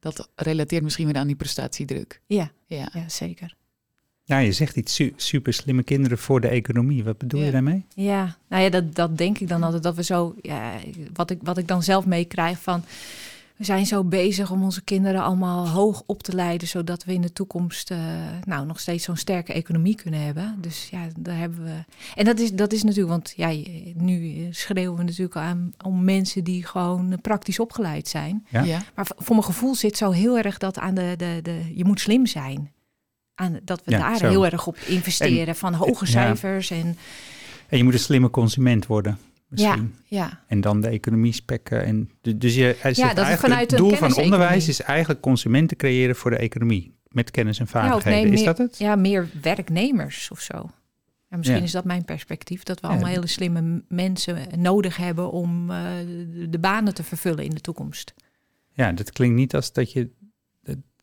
Dat 0.00 0.28
relateert 0.34 0.82
misschien 0.82 1.06
weer 1.06 1.16
aan 1.16 1.26
die 1.26 1.36
prestatiedruk. 1.36 2.20
Ja, 2.26 2.50
Ja. 2.66 2.88
ja 2.92 3.08
zeker. 3.08 3.56
Ja, 4.28 4.38
je 4.38 4.52
zegt 4.52 4.76
iets 4.76 4.94
su- 4.94 5.12
super 5.16 5.52
slimme 5.52 5.82
kinderen 5.82 6.18
voor 6.18 6.40
de 6.40 6.48
economie. 6.48 7.04
Wat 7.04 7.18
bedoel 7.18 7.40
Ja. 7.40 7.46
je 7.46 7.52
daarmee? 7.52 7.84
Ja, 7.94 8.36
nou 8.48 8.62
ja, 8.62 8.68
dat, 8.70 8.94
dat 8.94 9.18
denk 9.18 9.38
ik 9.38 9.48
dan 9.48 9.62
altijd. 9.62 9.82
Dat 9.82 9.94
we 9.96 10.02
zo, 10.02 10.34
ja, 10.42 10.72
wat 11.12 11.30
ik, 11.30 11.38
wat 11.42 11.58
ik 11.58 11.68
dan 11.68 11.82
zelf 11.82 12.06
meekrijg 12.06 12.58
van. 12.60 12.84
We 13.56 13.64
zijn 13.64 13.86
zo 13.86 14.04
bezig 14.04 14.50
om 14.50 14.62
onze 14.62 14.82
kinderen 14.84 15.22
allemaal 15.22 15.68
hoog 15.68 16.02
op 16.06 16.22
te 16.22 16.34
leiden, 16.34 16.68
zodat 16.68 17.04
we 17.04 17.12
in 17.12 17.20
de 17.20 17.32
toekomst 17.32 17.90
eh, 17.90 17.98
nou, 18.44 18.66
nog 18.66 18.80
steeds 18.80 19.04
zo'n 19.04 19.16
sterke 19.16 19.52
economie 19.52 19.94
kunnen 19.94 20.20
hebben. 20.20 20.56
Dus 20.60 20.88
ja, 20.90 21.06
daar 21.18 21.36
hebben 21.38 21.64
we. 21.64 21.84
En 22.14 22.24
dat 22.24 22.38
is, 22.38 22.52
dat 22.52 22.72
is 22.72 22.82
natuurlijk, 22.82 23.08
want 23.08 23.32
ja, 23.36 23.62
nu 23.94 24.46
schreeuwen 24.50 24.96
we 24.98 25.02
natuurlijk 25.04 25.36
aan 25.36 25.72
om 25.84 26.04
mensen 26.04 26.44
die 26.44 26.66
gewoon 26.66 27.18
praktisch 27.20 27.58
opgeleid 27.60 28.08
zijn. 28.08 28.46
Ja. 28.50 28.62
ja. 28.62 28.82
Maar 28.94 29.06
voor 29.16 29.34
mijn 29.34 29.46
gevoel 29.46 29.74
zit 29.74 29.96
zo 29.96 30.10
heel 30.10 30.38
erg 30.38 30.58
dat 30.58 30.78
aan 30.78 30.94
de, 30.94 31.14
de, 31.16 31.38
de 31.42 31.60
je 31.74 31.84
moet 31.84 32.00
slim 32.00 32.26
zijn. 32.26 32.70
Aan, 33.40 33.58
dat 33.64 33.82
we 33.84 33.90
Ja, 33.90 33.98
daar 33.98 34.16
zo. 34.16 34.28
heel 34.28 34.44
erg 34.44 34.66
op 34.66 34.76
investeren, 34.86 35.56
van 35.56 35.74
hoge 35.74 36.04
ja. 36.04 36.10
cijfers 36.10 36.70
en 36.70 36.96
En 37.68 37.78
je 37.78 37.84
moet 37.84 37.92
een 37.92 37.98
slimme 37.98 38.30
consument 38.30 38.86
worden. 38.86 39.18
Misschien. 39.48 39.94
ja. 40.04 40.44
En 40.46 40.60
dan 40.60 40.80
de 40.80 40.88
economie 40.88 41.32
spekken. 41.32 41.84
En 41.84 42.10
dus 42.36 42.54
je, 42.54 42.76
hij 42.78 42.94
zegt 42.94 43.16
dat 43.16 43.24
eigenlijk 43.24 43.40
vanuit 43.40 43.70
het 43.70 43.80
doel 43.80 43.94
van 43.94 44.16
onderwijs 44.16 44.68
is 44.68 44.80
eigenlijk 44.82 45.20
consumenten 45.20 45.76
creëren 45.76 46.16
voor 46.16 46.30
de 46.30 46.36
economie. 46.36 46.96
Met 47.08 47.30
kennis 47.30 47.58
en 47.58 47.64
Ja, 47.64 47.70
vaardigheden. 47.70 48.22
nee, 48.22 48.32
is 48.32 48.36
meer- 48.38 48.46
dat 48.46 48.58
het? 48.58 48.78
Ja, 48.78 48.96
meer 48.96 49.28
werknemers 49.42 50.30
of 50.30 50.40
zo. 50.40 50.70
Ja, 51.30 51.36
misschien 51.36 51.58
Ja. 51.58 51.64
is 51.64 51.72
dat 51.72 51.84
mijn 51.84 52.04
perspectief. 52.04 52.62
Dat 52.62 52.80
we 52.80 52.86
Ja. 52.86 52.92
allemaal 52.92 53.10
hele 53.12 53.26
slimme 53.26 53.82
mensen 53.88 54.38
nodig 54.56 54.96
hebben 54.96 55.30
om 55.30 55.70
eh, 55.70 55.78
de, 56.48 56.58
banen 56.58 56.94
te 56.94 57.02
vervullen 57.02 57.44
in 57.44 57.50
de 57.50 57.60
toekomst. 57.60 58.14
Ja, 58.72 58.92
dat 58.92 59.12
klinkt 59.12 59.36
niet 59.36 59.54
als 59.54 59.72
dat, 59.72 59.92
je, 59.92 60.10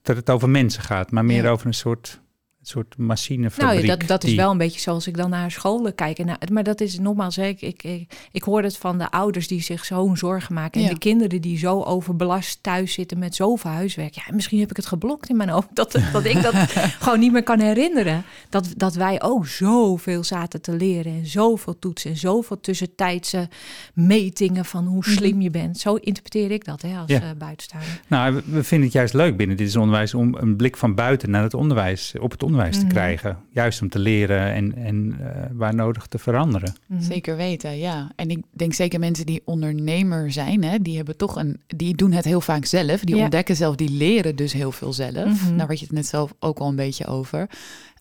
dat 0.01 0.15
het 0.15 0.29
over 0.29 0.49
mensen 0.49 0.83
gaat, 0.83 1.11
maar 1.11 1.25
meer 1.25 1.43
Ja. 1.43 1.49
over 1.49 1.67
een 1.67 1.73
soort 1.73 2.21
soort 2.67 2.97
machinefabriek. 2.97 3.69
Nou, 3.71 3.81
ja, 3.87 3.95
dat, 3.95 4.07
dat 4.07 4.23
is 4.23 4.29
die- 4.29 4.37
wel 4.39 4.51
een 4.51 4.57
beetje 4.57 4.79
zoals 4.79 5.07
ik 5.07 5.17
dan 5.17 5.29
naar 5.29 5.51
scholen 5.51 5.95
kijk. 5.95 6.19
En, 6.19 6.25
nou, 6.25 6.37
maar 6.51 6.63
dat 6.63 6.81
is 6.81 6.99
nogmaals, 6.99 7.35
hè, 7.35 7.45
ik, 7.45 7.61
ik, 7.61 7.83
ik, 7.83 8.27
ik 8.31 8.43
hoor 8.43 8.63
het 8.63 8.77
van 8.77 8.97
de 8.97 9.11
ouders 9.11 9.47
die 9.47 9.61
zich 9.61 9.85
zo'n 9.85 10.17
zorgen 10.17 10.53
maken. 10.53 10.81
En 10.81 10.87
Ja. 10.87 10.93
de 10.93 10.99
kinderen 10.99 11.41
die 11.41 11.57
zo 11.57 11.81
overbelast 11.81 12.63
thuis 12.63 12.93
zitten 12.93 13.19
met 13.19 13.35
zoveel 13.35 13.71
huiswerk. 13.71 14.13
Ja, 14.13 14.23
misschien 14.33 14.59
heb 14.59 14.69
ik 14.69 14.75
het 14.75 14.85
geblokt 14.85 15.29
in 15.29 15.37
mijn 15.37 15.49
hoofd. 15.49 15.67
Dat, 15.73 15.91
dat 16.13 16.25
ik 16.25 16.41
dat 16.41 16.53
gewoon 16.99 17.19
niet 17.19 17.31
meer 17.31 17.43
kan 17.43 17.59
herinneren. 17.59 18.23
Dat, 18.49 18.67
dat 18.77 18.95
wij 18.95 19.21
ook 19.21 19.47
zoveel 19.47 20.23
zaten 20.23 20.61
te 20.61 20.71
leren. 20.75 21.13
En 21.13 21.25
zoveel 21.27 21.79
toetsen. 21.79 22.11
En 22.11 22.17
zoveel 22.17 22.59
tussentijdse 22.59 23.49
metingen 23.93 24.65
van 24.65 24.85
hoe 24.85 25.03
slim 25.05 25.41
je 25.41 25.49
bent. 25.49 25.77
Zo 25.79 25.95
interpreteer 25.95 26.51
ik 26.51 26.65
dat 26.65 26.81
hè, 26.81 26.97
als 26.97 27.11
Ja. 27.11 27.21
eh, 27.21 27.29
buitenstaander. 27.37 28.01
Nou, 28.07 28.35
we, 28.35 28.41
we 28.45 28.63
vinden 28.63 28.87
het 28.87 28.95
juist 28.97 29.13
leuk 29.13 29.37
binnen 29.37 29.57
dit 29.57 29.67
is 29.67 29.75
onderwijs 29.75 30.13
om 30.13 30.35
een 30.35 30.55
blik 30.55 30.77
van 30.77 30.95
buiten 30.95 31.29
naar 31.29 31.43
het 31.43 31.53
onderwijs, 31.53 32.13
op 32.19 32.31
het 32.31 32.43
onderwijs 32.43 32.53
te 32.55 32.79
Mhm. 32.79 32.87
krijgen. 32.87 33.37
Juist 33.49 33.81
om 33.81 33.89
te 33.89 33.99
leren 33.99 34.53
en, 34.53 34.75
en 34.75 35.15
eh, 35.19 35.41
waar 35.53 35.75
nodig 35.75 36.07
te 36.07 36.17
veranderen. 36.17 36.73
Mhm. 36.87 37.01
Zeker 37.01 37.35
weten, 37.35 37.77
ja. 37.77 38.11
En 38.15 38.29
ik 38.29 38.43
denk 38.51 38.73
zeker 38.73 38.99
mensen 38.99 39.25
die 39.25 39.41
ondernemer 39.45 40.31
zijn, 40.31 40.63
hè, 40.63 40.79
die 40.79 40.95
hebben 40.95 41.17
toch 41.17 41.35
een, 41.35 41.61
die 41.67 41.95
doen 41.95 42.11
het 42.11 42.25
heel 42.25 42.41
vaak 42.41 42.65
zelf. 42.65 42.99
Die 43.01 43.15
Ja. 43.15 43.21
ontdekken 43.23 43.55
zelf, 43.55 43.75
die 43.75 43.89
leren 43.89 44.35
dus 44.35 44.53
heel 44.53 44.71
veel 44.71 44.93
zelf. 44.93 45.43
Mhm. 45.43 45.57
Daar 45.57 45.67
had 45.67 45.79
je 45.79 45.85
het 45.85 45.93
net 45.95 46.05
zelf 46.07 46.33
ook 46.39 46.59
al 46.59 46.67
een 46.69 46.75
beetje 46.75 47.05
over. 47.05 47.49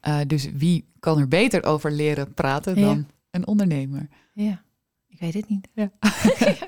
Uh, 0.09 0.19
dus 0.27 0.49
wie 0.57 0.85
kan 1.01 1.19
er 1.19 1.29
beter 1.29 1.65
over 1.65 1.93
leren 1.93 2.35
praten 2.35 2.79
Ja. 2.79 2.85
dan 2.87 3.07
een 3.31 3.47
ondernemer? 3.47 4.09
Ja, 4.33 4.63
ik 5.09 5.21
weet 5.21 5.35
het 5.35 5.49
niet. 5.49 5.69
Ja. 5.75 5.91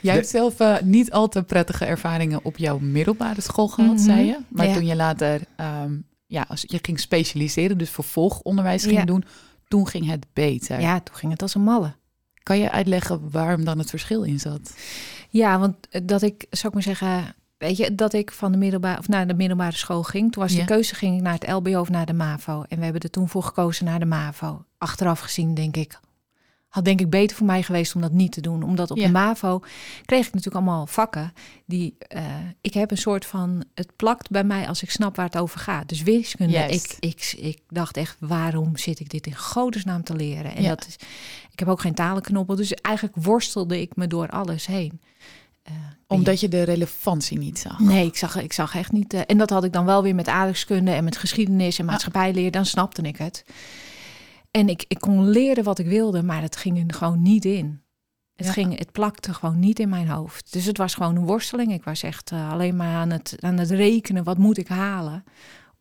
Jij 0.00 0.14
hebt 0.14 0.28
zelf 0.28 0.60
uh, 0.60 0.76
niet 0.84 1.10
al 1.12 1.28
te 1.28 1.42
prettige 1.42 1.84
ervaringen 1.84 2.44
op 2.44 2.56
jouw 2.56 2.78
middelbare 2.78 3.40
school 3.40 3.68
gehad, 3.68 3.94
Mhm. 3.94 4.02
zei 4.02 4.26
je. 4.26 4.38
Maar 4.48 4.66
Ja. 4.66 4.74
toen 4.74 4.86
je 4.86 4.96
later, 4.96 5.40
um, 5.84 6.04
ja, 6.32 6.44
als 6.48 6.64
je 6.66 6.78
ging 6.82 7.00
specialiseren, 7.00 7.78
dus 7.78 7.90
vervolgonderwijs 7.90 8.82
ging 8.82 8.94
Ja. 8.96 9.04
doen, 9.04 9.24
toen 9.68 9.88
ging 9.88 10.06
het 10.06 10.26
beter. 10.32 10.80
ja, 10.80 11.00
toen 11.00 11.14
ging 11.16 11.32
het 11.32 11.42
als 11.42 11.54
een 11.54 11.62
malle. 11.62 11.94
Kan 12.42 12.58
je 12.58 12.70
uitleggen 12.70 13.30
waarom 13.30 13.64
dan 13.64 13.78
het 13.78 13.90
verschil 13.90 14.22
in 14.22 14.40
zat? 14.40 14.74
Ja, 15.28 15.58
want 15.58 15.76
eh, 15.90 16.00
dat 16.04 16.22
ik, 16.22 16.46
zou 16.50 16.66
ik 16.68 16.74
maar 16.74 16.82
zeggen, 16.96 17.34
weet 17.58 17.76
je, 17.76 17.94
dat 17.94 18.12
ik 18.12 18.32
van 18.32 18.52
de 18.52 18.58
middelbare 18.58 18.98
of 18.98 19.08
naar 19.08 19.26
de 19.26 19.34
middelbare 19.34 19.76
school 19.76 20.02
ging. 20.02 20.32
Toen 20.32 20.42
was 20.42 20.52
Ja. 20.52 20.58
de 20.58 20.64
keuze 20.64 20.94
ging 20.94 21.16
ik 21.16 21.22
naar 21.22 21.32
het 21.38 21.48
LBO 21.50 21.80
of 21.80 21.88
naar 21.88 22.06
de 22.06 22.12
MAVO. 22.12 22.62
En 22.68 22.78
we 22.78 22.84
hebben 22.84 23.02
er 23.02 23.10
toen 23.10 23.28
voor 23.28 23.42
gekozen 23.42 23.84
naar 23.84 23.98
de 23.98 24.04
MAVO. 24.06 24.64
Achteraf 24.78 25.20
gezien 25.20 25.54
denk 25.54 25.76
ik, 25.76 26.00
had 26.72 26.84
denk 26.84 27.00
ik 27.00 27.10
beter 27.10 27.36
voor 27.36 27.46
mij 27.46 27.62
geweest 27.62 27.94
om 27.94 28.00
dat 28.00 28.12
niet 28.12 28.32
te 28.32 28.40
doen, 28.40 28.62
omdat 28.62 28.90
op 28.90 28.96
Ja. 28.96 29.06
de 29.06 29.12
MAVO 29.12 29.60
kreeg 30.04 30.26
ik 30.26 30.34
natuurlijk 30.34 30.64
allemaal 30.64 30.86
vakken 30.86 31.32
die 31.66 31.94
eh, 31.98 32.24
ik 32.60 32.74
heb 32.74 32.90
een 32.90 32.96
soort 32.98 33.26
van 33.26 33.64
het 33.74 33.96
plakt 33.96 34.30
bij 34.30 34.44
mij 34.44 34.68
als 34.68 34.82
ik 34.82 34.90
snap 34.90 35.16
waar 35.16 35.24
het 35.26 35.36
over 35.38 35.60
gaat. 35.60 35.88
Dus 35.88 36.02
wiskunde, 36.02 36.52
Juist. 36.52 36.96
ik, 37.00 37.10
ik, 37.10 37.34
ik 37.38 37.58
dacht 37.68 37.96
echt, 37.96 38.16
waarom 38.20 38.76
zit 38.76 39.00
ik 39.00 39.10
dit 39.10 39.26
in 39.26 39.36
godesnaam 39.36 40.04
te 40.04 40.14
leren? 40.16 40.54
En 40.54 40.62
Ja. 40.62 40.68
dat 40.68 40.86
is, 40.86 40.94
ik 41.52 41.58
heb 41.58 41.68
ook 41.68 41.80
geen 41.80 41.94
talenknobbel, 41.94 42.56
dus 42.56 42.74
eigenlijk 42.74 43.16
worstelde 43.24 43.80
ik 43.80 43.96
me 43.96 44.06
door 44.06 44.28
alles 44.28 44.66
heen. 44.66 45.00
Eh, 45.62 45.72
Omdat 46.06 46.40
je 46.40 46.48
de 46.48 46.62
relevantie 46.62 47.38
niet 47.38 47.58
zag. 47.58 47.78
Nee, 47.78 48.06
ik 48.06 48.16
zag, 48.16 48.36
ik 48.42 48.52
zag 48.52 48.74
echt 48.74 48.92
niet. 48.92 49.14
eh, 49.14 49.20
en 49.26 49.38
dat 49.38 49.50
had 49.50 49.64
ik 49.64 49.72
dan 49.72 49.84
wel 49.84 50.02
weer 50.02 50.14
met 50.14 50.28
aardrijkskunde 50.28 50.90
en 50.90 51.04
met 51.04 51.16
geschiedenis 51.16 51.78
en 51.78 51.84
maatschappijleer. 51.84 52.50
Dan 52.50 52.66
snapte 52.66 53.02
ik 53.02 53.16
het. 53.16 53.44
En 54.52 54.68
ik, 54.68 54.84
ik 54.88 55.00
kon 55.00 55.28
leren 55.28 55.64
wat 55.64 55.78
ik 55.78 55.86
wilde, 55.86 56.22
maar 56.22 56.42
het 56.42 56.56
ging 56.56 56.78
er 56.88 56.94
gewoon 56.94 57.22
niet 57.22 57.44
in. 57.44 57.82
Het, 58.34 58.46
Ja. 58.46 58.52
ging, 58.52 58.78
het 58.78 58.92
plakte 58.92 59.34
gewoon 59.34 59.58
niet 59.58 59.78
in 59.78 59.88
mijn 59.88 60.08
hoofd. 60.08 60.52
Dus 60.52 60.64
het 60.64 60.76
was 60.76 60.94
gewoon 60.94 61.16
een 61.16 61.26
worsteling. 61.26 61.72
Ik 61.72 61.84
was 61.84 62.02
echt 62.02 62.30
eh, 62.32 62.50
alleen 62.50 62.76
maar 62.76 62.94
aan 62.96 63.10
het, 63.10 63.36
aan 63.40 63.58
het 63.58 63.70
rekenen. 63.70 64.24
Wat 64.24 64.38
moet 64.38 64.58
ik 64.58 64.68
halen 64.68 65.24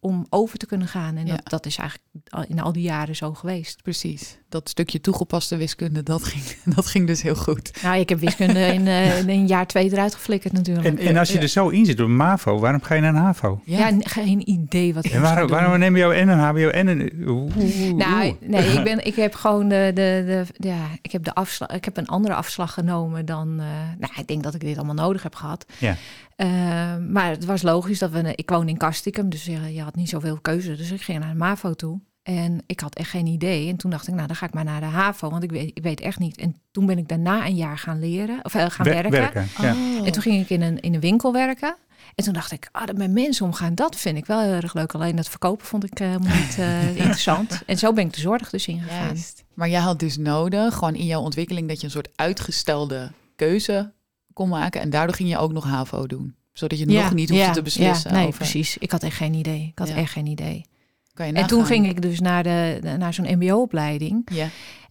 om 0.03 0.25
over 0.29 0.57
te 0.57 0.65
kunnen 0.65 0.87
gaan? 0.87 1.15
En 1.15 1.25
Ja. 1.25 1.31
dat, 1.35 1.49
dat 1.49 1.65
is 1.65 1.77
eigenlijk 1.77 2.09
al- 2.29 2.45
in 2.47 2.59
al 2.61 2.71
die 2.71 2.83
jaren 2.83 3.15
zo 3.15 3.33
geweest. 3.33 3.81
Precies. 3.81 4.37
Dat 4.49 4.69
stukje 4.69 5.01
toegepaste 5.01 5.57
wiskunde, 5.57 6.03
dat 6.03 6.23
ging, 6.23 6.43
dat 6.75 6.85
ging 6.85 7.07
dus 7.07 7.21
heel 7.21 7.35
goed. 7.35 7.71
Nou, 7.83 7.99
ik 7.99 8.09
heb 8.09 8.19
wiskunde 8.19 8.59
in, 8.59 8.87
eh, 8.87 9.17
in 9.19 9.29
een 9.29 9.47
jaar 9.47 9.67
twee 9.67 9.91
eruit 9.91 10.13
geflikkerd 10.15 10.53
natuurlijk. 10.53 10.87
En, 10.87 10.97
en 11.07 11.17
als 11.17 11.27
je 11.29 11.35
ja. 11.35 11.41
er 11.41 11.47
zo 11.47 11.67
in 11.69 11.85
zit 11.85 11.97
door 11.97 12.05
een 12.09 12.15
MAVO, 12.15 12.59
waarom 12.59 12.81
ga 12.81 12.95
je 12.95 13.01
naar 13.01 13.09
een 13.15 13.21
HAVO? 13.21 13.61
ja, 13.65 13.91
geen 13.99 14.49
idee 14.49 14.93
wat 14.93 15.05
ik 15.05 15.11
En 15.11 15.21
waarom, 15.21 15.47
doen. 15.47 15.57
waarom 15.57 15.79
neem 15.79 15.95
je 15.97 16.03
een 16.03 16.29
HBO 16.29 16.67
en 16.67 16.87
een... 16.87 17.11
Oeh, 17.27 17.55
oeh, 17.57 17.93
Nou, 17.93 18.25
oeh. 18.25 18.33
nee, 18.49 18.65
ik, 18.77 18.83
ben, 18.89 19.05
ik 19.05 19.15
heb 19.15 19.33
gewoon 19.35 19.67
de, 19.67 19.91
de, 19.93 20.23
de, 20.25 20.67
ja, 20.67 20.85
ik 21.01 21.11
heb 21.11 21.23
de 21.23 21.33
afslag, 21.33 21.69
ik 21.69 21.85
heb 21.85 21.97
een 21.97 22.07
andere 22.07 22.33
afslag 22.35 22.73
genomen 22.73 23.25
dan, 23.25 23.59
eh, 23.59 23.65
nou, 23.99 24.13
ik 24.15 24.27
denk 24.27 24.43
dat 24.43 24.53
ik 24.53 24.59
dit 24.61 24.77
allemaal 24.77 24.95
nodig 25.05 25.23
heb 25.23 25.35
gehad. 25.35 25.65
Ja. 25.77 25.95
Eh, 26.41 26.97
maar 26.97 27.29
het 27.29 27.45
was 27.45 27.61
logisch 27.61 27.99
dat 27.99 28.11
we, 28.11 28.33
ik 28.35 28.49
woon 28.49 28.67
in 28.67 28.77
Kastikum, 28.77 29.29
dus 29.29 29.45
je, 29.45 29.73
je 29.73 29.81
had 29.81 29.95
niet 29.95 30.09
zoveel 30.09 30.39
keuze. 30.41 30.75
Dus 30.75 30.91
ik 30.91 31.01
ging 31.01 31.19
naar 31.19 31.31
de 31.31 31.37
MAVO 31.37 31.73
toe 31.73 31.99
en 32.23 32.63
ik 32.65 32.79
had 32.79 32.95
echt 32.95 33.09
geen 33.09 33.25
idee. 33.25 33.69
En 33.69 33.75
toen 33.75 33.91
dacht 33.91 34.07
ik, 34.07 34.13
nou, 34.13 34.27
dan 34.27 34.35
ga 34.35 34.45
ik 34.45 34.53
maar 34.53 34.63
naar 34.63 34.79
de 34.79 34.85
HAVO, 34.85 35.29
want 35.29 35.43
ik 35.43 35.51
weet, 35.51 35.71
ik 35.77 35.83
weet 35.83 35.99
echt 35.99 36.19
niet. 36.19 36.37
En 36.37 36.55
toen 36.71 36.85
ben 36.85 36.97
ik 36.97 37.07
daarna 37.07 37.45
een 37.45 37.55
jaar 37.55 37.77
gaan 37.77 37.99
leren, 37.99 38.39
of 38.45 38.55
eh, 38.55 38.65
gaan 38.69 38.85
Wer- 38.85 39.09
werken. 39.09 39.47
ja. 39.57 39.73
Oh. 39.73 40.05
En 40.05 40.11
toen 40.11 40.21
ging 40.21 40.41
ik 40.41 40.49
in 40.49 40.61
een, 40.61 40.79
in 40.79 40.93
een 40.93 40.99
winkel 40.99 41.33
werken. 41.33 41.75
En 42.15 42.23
toen 42.23 42.33
dacht 42.33 42.51
ik, 42.51 42.69
ah, 42.71 42.85
dat 42.85 42.97
met 42.97 43.11
mensen 43.11 43.45
omgaan, 43.45 43.75
dat 43.75 43.95
vind 43.95 44.17
ik 44.17 44.25
wel 44.25 44.41
heel 44.41 44.53
erg 44.53 44.73
leuk. 44.73 44.93
Alleen 44.93 45.15
dat 45.15 45.29
verkopen 45.29 45.65
vond 45.65 45.83
ik 45.83 45.99
eh, 45.99 46.07
helemaal 46.07 46.37
niet 46.45 46.57
eh, 46.59 46.95
interessant. 46.95 47.61
En 47.65 47.77
zo 47.77 47.93
ben 47.93 48.05
ik 48.05 48.13
de 48.13 48.19
zorg 48.21 48.49
dus 48.49 48.67
ingegaan. 48.67 49.05
Juist. 49.05 49.43
Maar 49.53 49.69
jij 49.69 49.81
had 49.81 49.99
dus 49.99 50.17
nodig, 50.17 50.73
gewoon 50.73 50.95
in 50.95 51.05
jouw 51.05 51.21
ontwikkeling, 51.21 51.67
dat 51.67 51.79
je 51.79 51.85
een 51.85 51.91
soort 51.91 52.09
uitgestelde 52.15 53.11
keuze 53.35 53.93
kon 54.33 54.49
maken. 54.49 54.81
En 54.81 54.89
daardoor 54.89 55.15
ging 55.15 55.29
je 55.29 55.37
ook 55.37 55.51
nog 55.51 55.63
HAVO 55.63 56.07
doen. 56.07 56.35
Zodat 56.53 56.79
je 56.79 56.85
nog 56.85 57.13
niet 57.13 57.29
hoefde 57.29 57.51
te 57.51 57.61
beslissen 57.61 58.09
Ja, 58.11 58.15
nee, 58.17 58.25
over... 58.27 58.37
precies. 58.39 58.77
Ik 58.77 58.91
had 58.91 59.03
echt 59.03 59.15
geen 59.15 59.33
idee. 59.33 59.67
Ik 59.71 59.79
had 59.79 59.89
echt 59.89 60.11
geen 60.11 60.25
idee. 60.25 60.65
Kan 61.13 61.27
je 61.27 61.33
En 61.33 61.47
toen 61.47 61.65
ging 61.65 61.87
ik 61.87 62.01
dus 62.01 62.19
naar, 62.19 62.43
de, 62.43 62.79
naar 62.97 63.13
zo'n 63.13 63.35
mbo-opleiding. 63.37 64.27
Ja, 64.33 64.47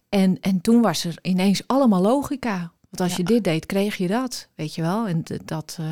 En, 0.09 0.39
en 0.39 0.61
toen 0.61 0.81
was 0.81 1.03
er 1.05 1.15
ineens 1.21 1.61
allemaal 1.67 2.01
logica. 2.01 2.57
Want 2.89 3.01
als 3.01 3.11
Ja. 3.11 3.17
je 3.17 3.23
dit 3.23 3.43
deed, 3.43 3.65
kreeg 3.65 3.95
je 3.97 4.07
dat. 4.07 4.47
Weet 4.55 4.75
je 4.75 4.81
wel? 4.81 5.07
En 5.07 5.23
dat, 5.45 5.77
eh, 5.79 5.85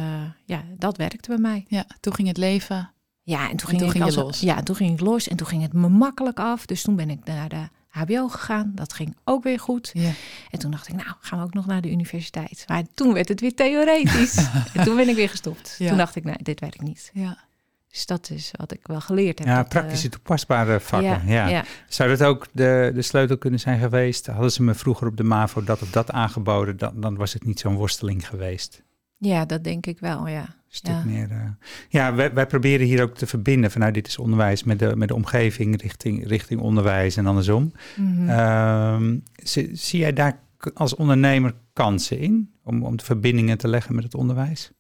ja, 0.46 0.63
dat 0.77 0.98
werkte 0.98 1.29
bij 1.29 1.38
mij. 1.38 1.65
ja, 1.68 1.86
toen 2.00 2.13
ging 2.13 2.27
het 2.27 2.38
leven. 2.38 2.91
Ja, 3.24 3.41
en 3.41 3.48
toen 3.48 3.60
En 3.60 3.65
ging, 3.68 3.77
toen 3.77 3.88
ik 3.88 3.91
ging 3.91 4.06
je 4.10 4.15
als- 4.15 4.24
los. 4.25 4.39
Ja, 4.39 4.58
en 4.58 4.63
toen 4.63 4.75
ging 4.75 4.91
ik 4.94 5.00
los 5.00 5.27
en 5.27 5.38
toen 5.38 5.48
ging 5.48 5.62
het 5.62 5.74
me 5.74 5.89
makkelijk 5.89 6.39
af. 6.39 6.65
Dus 6.65 6.82
toen 6.82 6.96
ben 6.96 7.10
ik 7.10 7.25
naar 7.25 7.50
de 7.50 7.70
HBO 7.89 8.27
gegaan. 8.27 8.72
Dat 8.75 8.93
ging 8.93 9.15
ook 9.24 9.43
weer 9.43 9.60
goed. 9.60 9.89
Ja. 9.93 10.12
En 10.50 10.60
toen 10.60 10.72
dacht 10.72 10.88
ik, 10.88 10.96
nou, 10.96 11.10
gaan 11.19 11.39
we 11.39 11.46
ook 11.46 11.53
nog 11.53 11.65
naar 11.65 11.81
de 11.81 11.91
universiteit. 11.91 12.63
Maar 12.67 12.84
toen 12.93 13.13
werd 13.13 13.27
het 13.27 13.41
weer 13.41 13.55
theoretisch. 13.55 14.36
en 14.74 14.84
toen 14.84 14.96
ben 14.96 15.10
ik 15.10 15.15
weer 15.15 15.29
gestopt. 15.29 15.75
Ja. 15.77 15.88
Toen 15.88 15.98
dacht 15.98 16.15
ik, 16.15 16.24
nee, 16.24 16.36
dit 16.41 16.60
werkt 16.60 16.81
niet. 16.81 17.10
ja. 17.13 17.48
Dus 17.91 18.05
dat 18.05 18.29
is 18.29 18.51
wat 18.58 18.72
ik 18.72 18.88
wel 18.88 19.01
geleerd 19.01 19.39
heb. 19.39 19.48
Ja, 19.48 19.55
Dat, 19.55 19.63
eh, 19.63 19.69
praktische 19.69 20.10
toepasbare 20.10 20.79
vakken. 20.79 21.22
Ja. 21.27 21.63
Zou 21.88 22.10
dat 22.10 22.24
ook 22.24 22.48
de, 22.51 22.91
de 22.93 23.01
sleutel 23.01 23.38
kunnen 23.38 23.60
zijn 23.60 23.79
geweest? 23.79 24.25
Hadden 24.25 24.51
ze 24.51 24.63
me 24.63 24.74
vroeger 24.74 25.08
op 25.08 25.17
de 25.17 25.24
MAVO 25.24 25.63
dat 25.63 25.81
of 25.81 25.89
dat 25.89 26.12
aangeboden, 26.12 26.77
dan, 26.77 27.01
dan 27.01 27.15
was 27.15 27.34
het 27.34 27.46
niet 27.46 27.60
zo'n 27.60 27.75
worsteling 27.75 28.27
geweest. 28.27 28.81
Ja, 29.19 29.45
dat 29.45 29.63
denk 29.63 29.85
ik 29.85 29.99
wel, 29.99 30.27
ja. 30.27 30.41
Een 30.41 30.75
stuk 30.75 30.93
Ja. 30.93 31.03
meer. 31.05 31.31
eh, 31.31 31.49
ja, 31.89 32.13
wij, 32.15 32.33
wij 32.33 32.45
proberen 32.47 32.85
hier 32.85 33.01
ook 33.03 33.15
te 33.17 33.27
verbinden 33.27 33.71
vanuit 33.71 33.93
dit 33.93 34.07
is 34.07 34.17
onderwijs 34.17 34.63
met 34.63 34.79
de, 34.79 34.95
met 34.95 35.07
de 35.07 35.15
omgeving 35.15 35.81
richting, 35.81 36.27
richting 36.27 36.61
onderwijs 36.61 37.17
en 37.17 37.25
andersom. 37.25 37.71
Mhm. 37.97 38.29
Ehm, 38.29 39.17
zie, 39.35 39.75
zie 39.75 39.99
jij 39.99 40.13
daar 40.13 40.39
als 40.73 40.95
ondernemer 40.95 41.53
kansen 41.73 42.19
in 42.19 42.51
om, 42.63 42.83
om 42.83 42.97
de 42.97 43.03
verbindingen 43.03 43.57
te 43.57 43.67
leggen 43.67 43.95
met 43.95 44.03
het 44.03 44.15
onderwijs? 44.15 44.71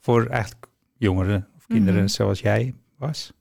Voor 0.00 0.26
eigenlijk 0.26 0.66
jongeren 0.96 1.48
of 1.56 1.66
kinderen 1.66 2.00
Mhm. 2.00 2.08
zoals 2.08 2.40
jij 2.40 2.74
was? 2.98 3.32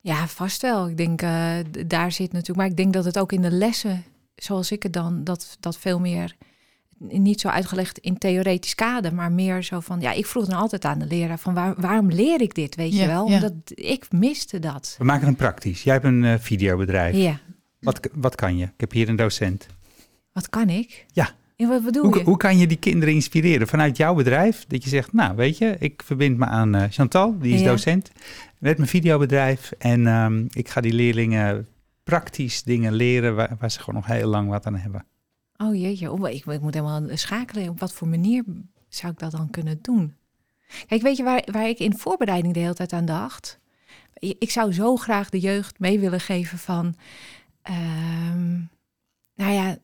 Ja, 0.00 0.26
vast 0.28 0.62
wel. 0.62 0.88
Ik 0.88 0.96
denk, 0.96 1.22
eh, 1.22 1.56
daar 1.86 2.12
zit 2.12 2.32
natuurlijk... 2.32 2.58
Maar 2.58 2.66
ik 2.66 2.76
denk 2.76 2.92
dat 2.92 3.04
het 3.04 3.18
ook 3.18 3.32
in 3.32 3.42
de 3.42 3.50
lessen, 3.50 4.04
zoals 4.36 4.70
ik 4.72 4.82
het 4.82 4.92
dan... 4.92 5.24
dat, 5.24 5.56
dat 5.60 5.78
veel 5.78 6.00
meer 6.00 6.36
niet 6.98 7.40
zo 7.40 7.48
uitgelegd 7.48 7.98
in 7.98 8.18
theoretisch 8.18 8.74
kader... 8.74 9.14
maar 9.14 9.32
meer 9.32 9.62
zo 9.62 9.80
van... 9.80 10.00
Ja, 10.00 10.12
ik 10.12 10.26
vroeg 10.26 10.46
dan 10.46 10.58
altijd 10.58 10.84
aan 10.84 10.98
de 10.98 11.06
leraar 11.06 11.38
van... 11.38 11.54
Waar, 11.54 11.74
waarom 11.76 12.10
leer 12.10 12.40
ik 12.40 12.54
dit, 12.54 12.74
weet 12.74 12.92
Ja, 12.94 13.00
je 13.02 13.06
wel? 13.06 13.28
ja. 13.28 13.34
Omdat 13.34 13.52
ik 13.74 14.06
miste 14.12 14.58
dat. 14.58 14.94
We 14.98 15.04
maken 15.04 15.26
het 15.26 15.36
praktisch. 15.36 15.82
Jij 15.82 15.92
hebt 15.92 16.04
een 16.06 16.24
eh, 16.24 16.34
videobedrijf. 16.38 17.16
Ja, 17.16 17.38
Wat, 17.80 18.08
wat 18.14 18.34
kan 18.34 18.56
je? 18.56 18.64
Ik 18.64 18.70
heb 18.80 18.92
hier 18.92 19.08
een 19.08 19.16
docent. 19.16 19.66
wat 20.32 20.48
kan 20.50 20.68
ik? 20.68 21.06
Ja. 21.12 21.30
En 21.56 21.68
wat 21.68 21.84
bedoel 21.84 22.04
Hoe, 22.04 22.18
je? 22.18 22.24
hoe 22.24 22.36
kan 22.36 22.58
je 22.58 22.66
die 22.66 22.76
kinderen 22.78 23.14
inspireren 23.14 23.66
vanuit 23.68 23.96
jouw 23.96 24.14
bedrijf? 24.14 24.64
Dat 24.68 24.82
je 24.84 24.88
zegt, 24.88 25.12
nou 25.12 25.36
weet 25.36 25.58
je, 25.58 25.76
ik 25.78 26.02
verbind 26.04 26.38
me 26.38 26.44
aan 26.44 26.74
eh, 26.74 26.82
Chantal, 26.90 27.38
die 27.38 27.54
is 27.54 27.60
Ja. 27.60 27.66
docent. 27.66 28.10
Met 28.58 28.76
mijn 28.76 28.88
videobedrijf. 28.88 29.72
En 29.78 30.06
ehm, 30.06 30.44
ik 30.52 30.68
ga 30.68 30.80
die 30.80 30.92
leerlingen 30.92 31.66
praktisch 32.04 32.62
dingen 32.62 32.92
leren 32.92 33.34
waar, 33.34 33.56
waar 33.58 33.70
ze 33.70 33.78
gewoon 33.80 33.94
nog 33.94 34.06
heel 34.06 34.28
lang 34.28 34.48
wat 34.48 34.66
aan 34.66 34.76
hebben. 34.76 35.04
Oh 35.56 35.74
jeetje, 35.74 36.12
oh, 36.12 36.28
ik, 36.28 36.44
ik 36.44 36.60
moet 36.60 36.74
helemaal 36.74 37.02
schakelen. 37.16 37.68
Op 37.68 37.80
wat 37.80 37.92
voor 37.92 38.08
manier 38.08 38.44
zou 38.88 39.12
ik 39.12 39.18
dat 39.18 39.30
dan 39.30 39.50
kunnen 39.50 39.78
doen? 39.82 40.14
Kijk, 40.86 41.02
weet 41.02 41.16
je 41.16 41.22
waar, 41.22 41.48
waar 41.52 41.68
ik 41.68 41.78
in 41.78 41.96
voorbereiding 41.96 42.54
de 42.54 42.60
hele 42.60 42.74
tijd 42.74 42.92
aan 42.92 43.04
dacht? 43.04 43.58
Ik 44.18 44.50
zou 44.50 44.72
zo 44.72 44.96
graag 44.96 45.30
de 45.30 45.40
jeugd 45.40 45.78
mee 45.78 45.98
willen 45.98 46.20
geven 46.20 46.58
van... 46.58 46.94
ehm, 47.62 48.54
nou 49.34 49.52
ja, 49.52 49.76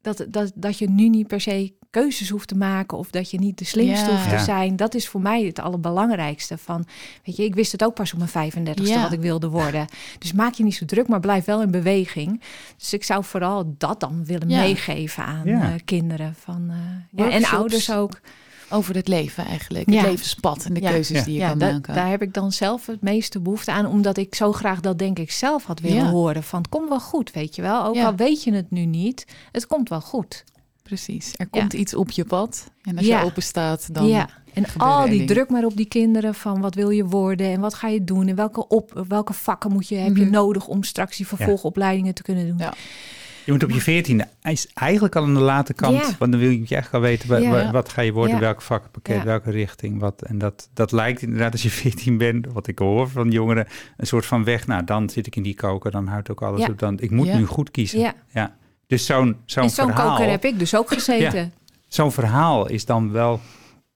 dat, 0.00 0.26
dat, 0.28 0.52
dat 0.54 0.78
je 0.78 0.90
nu 0.90 1.08
niet 1.08 1.26
per 1.26 1.40
se 1.40 1.74
keuzes 2.00 2.28
hoeft 2.28 2.48
te 2.48 2.56
maken 2.56 2.98
of 2.98 3.10
dat 3.10 3.30
je 3.30 3.38
niet 3.38 3.58
de 3.58 3.64
slimste 3.64 4.04
Ja. 4.04 4.10
hoeft 4.16 4.28
te 4.28 4.34
Ja. 4.34 4.44
zijn. 4.44 4.76
Dat 4.76 4.94
is 4.94 5.08
voor 5.08 5.20
mij 5.20 5.42
het 5.44 5.58
allerbelangrijkste. 5.60 6.58
Van, 6.58 6.84
weet 7.24 7.36
je, 7.36 7.44
ik 7.44 7.54
wist 7.54 7.72
het 7.72 7.84
ook 7.84 7.94
pas 7.94 8.12
op 8.12 8.18
mijn 8.18 8.30
35ste 8.30 8.82
Ja. 8.92 9.02
wat 9.02 9.12
ik 9.12 9.20
wilde 9.20 9.48
worden. 9.48 9.86
Dus 10.18 10.32
maak 10.32 10.54
je 10.54 10.62
niet 10.64 10.74
zo 10.74 10.84
druk, 10.84 11.08
maar 11.08 11.20
blijf 11.20 11.44
wel 11.44 11.62
in 11.62 11.70
beweging. 11.70 12.40
Dus 12.78 12.92
ik 12.92 13.04
zou 13.04 13.24
vooral 13.24 13.74
dat 13.78 14.00
dan 14.00 14.24
willen 14.24 14.48
Ja. 14.48 14.60
meegeven 14.60 15.24
aan 15.24 15.42
Ja. 15.44 15.62
eh, 15.62 15.68
kinderen. 15.84 16.34
Van, 16.38 16.66
eh, 16.70 17.24
ja, 17.24 17.30
en 17.30 17.44
ouders 17.44 17.90
ook. 17.92 18.20
Over 18.70 18.94
het 18.94 19.08
leven 19.08 19.44
eigenlijk. 19.46 19.86
Het 19.86 19.94
Ja. 19.94 20.02
levenspad 20.02 20.64
en 20.64 20.74
de 20.74 20.80
Ja. 20.80 20.90
keuzes 20.90 21.18
Ja. 21.18 21.24
die 21.24 21.34
je 21.34 21.40
Ja, 21.40 21.48
kan 21.48 21.58
da- 21.58 21.70
maken. 21.72 21.94
daar 21.94 22.08
heb 22.10 22.22
ik 22.22 22.34
dan 22.34 22.52
zelf 22.52 22.86
het 22.86 23.02
meeste 23.02 23.40
behoefte 23.40 23.72
aan. 23.72 23.86
Omdat 23.86 24.16
ik 24.16 24.34
zo 24.34 24.52
graag 24.52 24.80
dat 24.80 24.98
denk 24.98 25.18
ik 25.18 25.30
zelf 25.32 25.64
had 25.64 25.80
willen 25.80 25.96
Ja. 26.04 26.10
horen. 26.10 26.42
Van 26.42 26.58
het 26.58 26.68
komt 26.68 26.88
wel 26.88 27.00
goed, 27.00 27.30
weet 27.32 27.54
je 27.56 27.62
wel. 27.62 27.84
Ook 27.84 27.94
Ja. 27.94 28.04
al 28.06 28.14
weet 28.14 28.42
je 28.42 28.52
het 28.54 28.70
nu 28.70 28.84
niet, 28.84 29.26
het 29.52 29.66
komt 29.66 29.88
wel 29.88 30.00
goed. 30.00 30.44
Precies. 30.88 31.32
Er 31.36 31.46
komt 31.48 31.72
iets 31.72 31.94
op 31.94 32.10
je 32.10 32.24
pad. 32.24 32.70
En 32.82 32.96
als 32.96 33.06
Ja. 33.06 33.18
je 33.20 33.24
open 33.24 33.42
staat, 33.42 33.94
dan... 33.94 34.06
ja. 34.06 34.28
En 34.52 34.64
al 34.76 35.08
die 35.08 35.24
druk 35.24 35.50
maar 35.50 35.64
op 35.64 35.76
die 35.76 35.86
kinderen 35.88 36.34
van 36.34 36.60
wat 36.60 36.74
wil 36.74 36.90
je 36.90 37.04
worden 37.04 37.46
en 37.46 37.60
wat 37.60 37.74
ga 37.74 37.88
je 37.88 38.04
doen 38.04 38.28
en 38.28 38.34
welke, 38.36 38.68
op, 38.68 39.04
welke 39.08 39.32
vakken 39.32 39.72
moet 39.72 39.88
je, 39.88 39.94
heb 39.96 40.16
je 40.16 40.22
Mhm. 40.22 40.32
nodig 40.32 40.66
om 40.66 40.82
straks 40.82 41.16
die 41.16 41.26
vervolgopleidingen 41.26 42.14
te 42.14 42.22
kunnen 42.22 42.46
doen. 42.48 42.58
Ja. 42.58 42.72
Je 43.44 43.52
moet 43.52 43.62
op 43.64 43.70
je 43.70 43.80
veertiende 43.80 44.28
is 44.42 44.68
eigenlijk 44.74 45.16
al 45.16 45.22
aan 45.22 45.34
de 45.34 45.40
late 45.40 45.72
kant, 45.74 45.96
Ja. 45.96 46.10
want 46.18 46.30
dan 46.32 46.40
wil 46.40 46.50
je 46.50 46.66
echt 46.68 46.92
al 46.92 47.00
weten 47.00 47.28
wa- 47.28 47.36
Ja. 47.36 47.50
wa- 47.50 47.70
wat 47.70 47.88
ga 47.88 48.00
je 48.02 48.12
worden, 48.12 48.34
Ja. 48.34 48.40
welk 48.40 48.62
vakpakket, 48.62 49.16
Ja. 49.16 49.24
welke 49.24 49.50
richting, 49.50 50.00
wat. 50.00 50.22
En 50.22 50.38
dat, 50.38 50.68
dat 50.74 50.92
lijkt 50.92 51.22
inderdaad 51.22 51.52
als 51.52 51.62
je 51.62 51.70
veertien 51.80 52.18
bent, 52.18 52.46
wat 52.52 52.66
ik 52.66 52.78
hoor 52.78 53.08
van 53.08 53.30
jongeren, 53.30 53.66
een 53.96 54.06
soort 54.06 54.26
van 54.26 54.44
weg. 54.44 54.66
Nou, 54.66 54.84
dan 54.84 55.10
zit 55.10 55.26
ik 55.26 55.36
in 55.36 55.42
die 55.42 55.54
koker, 55.54 55.90
dan 55.90 56.06
houdt 56.06 56.30
ook 56.30 56.42
alles 56.42 56.60
Ja. 56.60 56.66
op. 56.68 56.78
Dan, 56.78 56.98
ik 57.00 57.10
moet 57.10 57.26
Ja. 57.26 57.36
nu 57.36 57.44
goed 57.44 57.70
kiezen. 57.70 58.14
Ja. 58.32 58.56
Dus 58.86 59.06
zo'n 59.06 59.36
zo'n 59.46 59.62
en 59.62 59.70
zo'n 59.70 59.86
verhaal, 59.88 60.10
koker 60.16 60.30
heb 60.30 60.44
ik 60.44 60.58
dus 60.58 60.74
ook 60.76 60.92
gezeten. 60.92 61.52
zo'n 61.88 62.12
verhaal 62.12 62.68
is 62.68 62.84
dan 62.84 63.12
wel, 63.12 63.40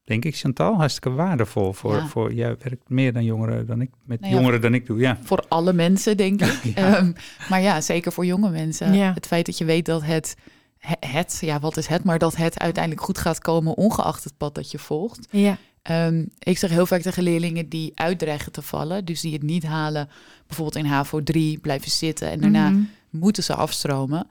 denk 0.05 0.25
ik, 0.25 0.37
Chantal, 0.37 0.75
hartstikke 0.75 1.11
waardevol 1.11 1.73
voor, 1.73 1.95
Ja. 1.95 2.07
voor 2.07 2.33
jij 2.35 2.57
werkt 2.63 2.89
meer 2.89 3.13
dan 3.13 3.25
jongeren 3.25 3.67
dan 3.67 3.81
ik, 3.81 3.91
met 4.05 4.21
Nou 4.21 4.33
ja. 4.33 4.39
jongeren 4.39 4.61
dan 4.61 4.75
ik 4.75 4.87
doe. 4.87 4.99
Ja. 4.99 5.19
Voor 5.23 5.45
alle 5.49 5.73
mensen, 5.73 6.17
denk 6.17 6.43
ik. 6.43 6.61
Ehm, 6.75 7.13
maar 7.49 7.61
ja, 7.61 7.81
zeker 7.81 8.13
voor 8.13 8.27
jonge 8.27 8.51
mensen. 8.51 8.93
Ja. 8.95 9.13
Het 9.15 9.27
feit 9.27 9.47
dat 9.47 9.59
je 9.59 9.65
weet 9.65 9.85
dat 9.87 10.03
het, 10.03 10.35
he- 10.79 11.09
het, 11.09 11.39
ja, 11.41 11.59
wat 11.61 11.77
is 11.77 11.87
het, 11.87 12.05
maar 12.05 12.19
dat 12.19 12.37
het 12.37 12.59
uiteindelijk 12.59 13.05
goed 13.05 13.19
gaat 13.19 13.39
komen, 13.39 13.77
ongeacht 13.77 14.25
het 14.25 14.37
pad 14.37 14.55
dat 14.55 14.71
je 14.71 14.79
volgt. 14.79 15.27
Ja. 15.31 15.57
Ehm, 15.83 16.25
ik 16.39 16.59
zeg 16.59 16.71
heel 16.71 16.87
vaak 16.87 17.01
tegen 17.01 17.23
leerlingen 17.23 17.69
die 17.69 17.93
uitdreigen 17.95 18.53
te 18.53 18.63
vallen, 18.63 19.05
dus 19.05 19.21
die 19.21 19.33
het 19.33 19.43
niet 19.43 19.65
halen, 19.67 20.09
bijvoorbeeld 20.47 20.85
in 20.85 20.91
HAVO 20.91 21.23
3, 21.23 21.59
blijven 21.59 21.91
zitten 21.91 22.31
en 22.31 22.41
daarna 22.41 22.71
Mhm. 22.71 22.81
moeten 23.11 23.43
ze 23.43 23.55
afstromen. 23.55 24.27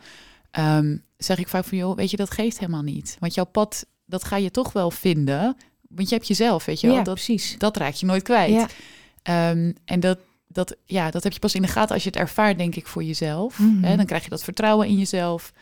Ehm, 0.57 0.97
zeg 1.17 1.37
ik 1.37 1.47
vaak 1.47 1.63
van, 1.65 1.77
joh, 1.77 1.95
weet 1.95 2.11
je, 2.11 2.17
dat 2.17 2.31
geeft 2.31 2.59
helemaal 2.59 2.81
niet. 2.81 3.17
Want 3.19 3.33
jouw 3.33 3.45
pad, 3.45 3.85
dat 4.05 4.23
ga 4.23 4.35
je 4.37 4.51
toch 4.51 4.73
wel 4.73 4.91
vinden, 4.91 5.57
want 5.89 6.09
je 6.09 6.15
hebt 6.15 6.27
jezelf, 6.27 6.65
weet 6.65 6.79
je 6.81 6.87
wel. 6.87 6.95
Ja, 6.95 7.03
dat, 7.03 7.13
precies. 7.13 7.55
dat 7.57 7.77
raak 7.77 7.93
je 7.93 8.05
nooit 8.05 8.23
kwijt. 8.23 8.53
Ja. 8.53 8.67
Ehm, 9.23 9.71
en 9.85 9.99
dat, 9.99 10.19
dat, 10.47 10.75
ja, 10.85 11.11
dat 11.11 11.23
heb 11.23 11.33
je 11.33 11.39
pas 11.39 11.55
in 11.55 11.61
de 11.61 11.67
gaten 11.67 11.93
als 11.93 12.03
je 12.03 12.09
het 12.09 12.17
ervaart, 12.19 12.57
denk 12.57 12.75
ik, 12.75 12.87
voor 12.87 13.03
jezelf. 13.03 13.59
Hè, 13.81 13.95
dan 13.95 14.05
krijg 14.05 14.23
je 14.23 14.29
dat 14.29 14.43
vertrouwen 14.43 14.87
in 14.87 14.97
jezelf. 14.97 15.53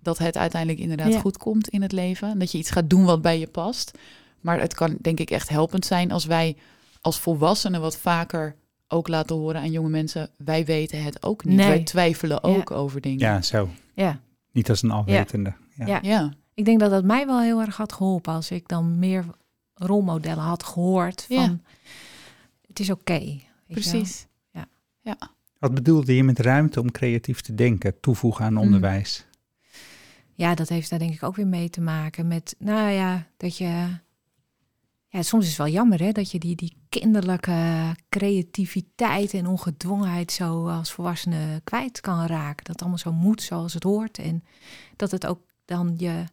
Dat 0.00 0.18
het 0.18 0.36
uiteindelijk 0.36 0.80
inderdaad 0.82 1.12
Ja. 1.12 1.20
goed 1.20 1.36
komt 1.36 1.68
in 1.68 1.82
het 1.82 1.92
leven. 1.92 2.30
En 2.30 2.38
dat 2.38 2.52
je 2.52 2.58
iets 2.58 2.70
gaat 2.70 2.90
doen 2.90 3.04
wat 3.04 3.22
bij 3.22 3.38
je 3.38 3.46
past. 3.46 3.98
Maar 4.40 4.60
het 4.60 4.74
kan 4.74 4.96
denk 5.00 5.20
ik 5.20 5.30
echt 5.30 5.48
helpend 5.48 5.86
zijn 5.86 6.10
als 6.12 6.24
wij 6.24 6.56
als 7.00 7.18
volwassenen 7.18 7.80
wat 7.80 7.96
vaker 7.96 8.56
ook 8.88 9.08
laten 9.08 9.36
horen 9.36 9.60
aan 9.60 9.70
jonge 9.70 9.88
mensen. 9.88 10.30
Wij 10.36 10.64
weten 10.64 11.02
het 11.02 11.22
ook 11.22 11.44
niet. 11.44 11.56
Nee. 11.56 11.66
Wij 11.68 11.82
twijfelen 11.82 12.42
ook 12.44 12.70
over 12.70 13.00
dingen. 13.00 13.18
ja, 13.18 13.42
zo. 13.42 13.68
Ja. 13.94 14.20
Niet 14.54 14.68
als 14.70 14.82
een 14.82 14.90
alwetende. 14.90 15.54
Ja. 15.74 15.86
Ja. 15.86 15.98
ja. 16.02 16.32
Ik 16.54 16.64
denk 16.64 16.80
dat 16.80 16.90
dat 16.90 17.04
mij 17.04 17.26
wel 17.26 17.40
heel 17.40 17.60
erg 17.60 17.76
had 17.76 17.92
geholpen 17.92 18.32
als 18.32 18.50
ik 18.50 18.68
dan 18.68 18.98
meer 18.98 19.24
rolmodellen 19.74 20.44
had 20.44 20.62
gehoord 20.64 21.22
van 21.28 21.36
Ja. 21.36 21.56
het 22.68 22.80
is 22.80 22.90
oké. 22.90 23.18
weet 23.18 23.30
je 23.32 23.46
wel. 23.66 23.74
precies. 23.76 24.26
Wat 25.58 25.74
bedoelde 25.74 26.14
je 26.16 26.24
met 26.24 26.38
ruimte 26.38 26.80
om 26.80 26.90
creatief 26.90 27.40
te 27.40 27.54
denken, 27.54 28.00
toevoegen 28.00 28.44
aan 28.44 28.52
Mm. 28.52 28.58
onderwijs? 28.58 29.26
Ja, 30.34 30.54
dat 30.54 30.68
heeft 30.68 30.90
daar 30.90 30.98
denk 30.98 31.14
ik 31.14 31.22
ook 31.22 31.36
weer 31.36 31.46
mee 31.46 31.70
te 31.70 31.80
maken 31.80 32.26
met, 32.28 32.54
nou 32.58 32.90
ja, 32.90 33.26
dat 33.36 33.56
je. 33.56 33.86
Ja, 35.14 35.22
soms 35.22 35.42
is 35.44 35.48
het 35.48 35.58
wel 35.58 35.68
jammer 35.68 36.00
hè, 36.00 36.12
dat 36.12 36.30
je 36.30 36.38
die, 36.38 36.56
die 36.56 36.76
kinderlijke 36.88 37.96
creativiteit 38.08 39.34
en 39.34 39.46
ongedwongenheid 39.46 40.32
zo 40.32 40.68
als 40.68 40.92
volwassene 40.92 41.60
kwijt 41.64 42.00
kan 42.00 42.26
raken. 42.26 42.64
Dat 42.64 42.66
het 42.66 42.80
allemaal 42.80 42.98
zo 42.98 43.12
moet 43.12 43.42
zoals 43.42 43.74
het 43.74 43.82
hoort. 43.82 44.18
En 44.18 44.44
dat 44.96 45.10
het 45.10 45.26
ook 45.26 45.40
dan 45.64 45.94
je, 45.96 46.24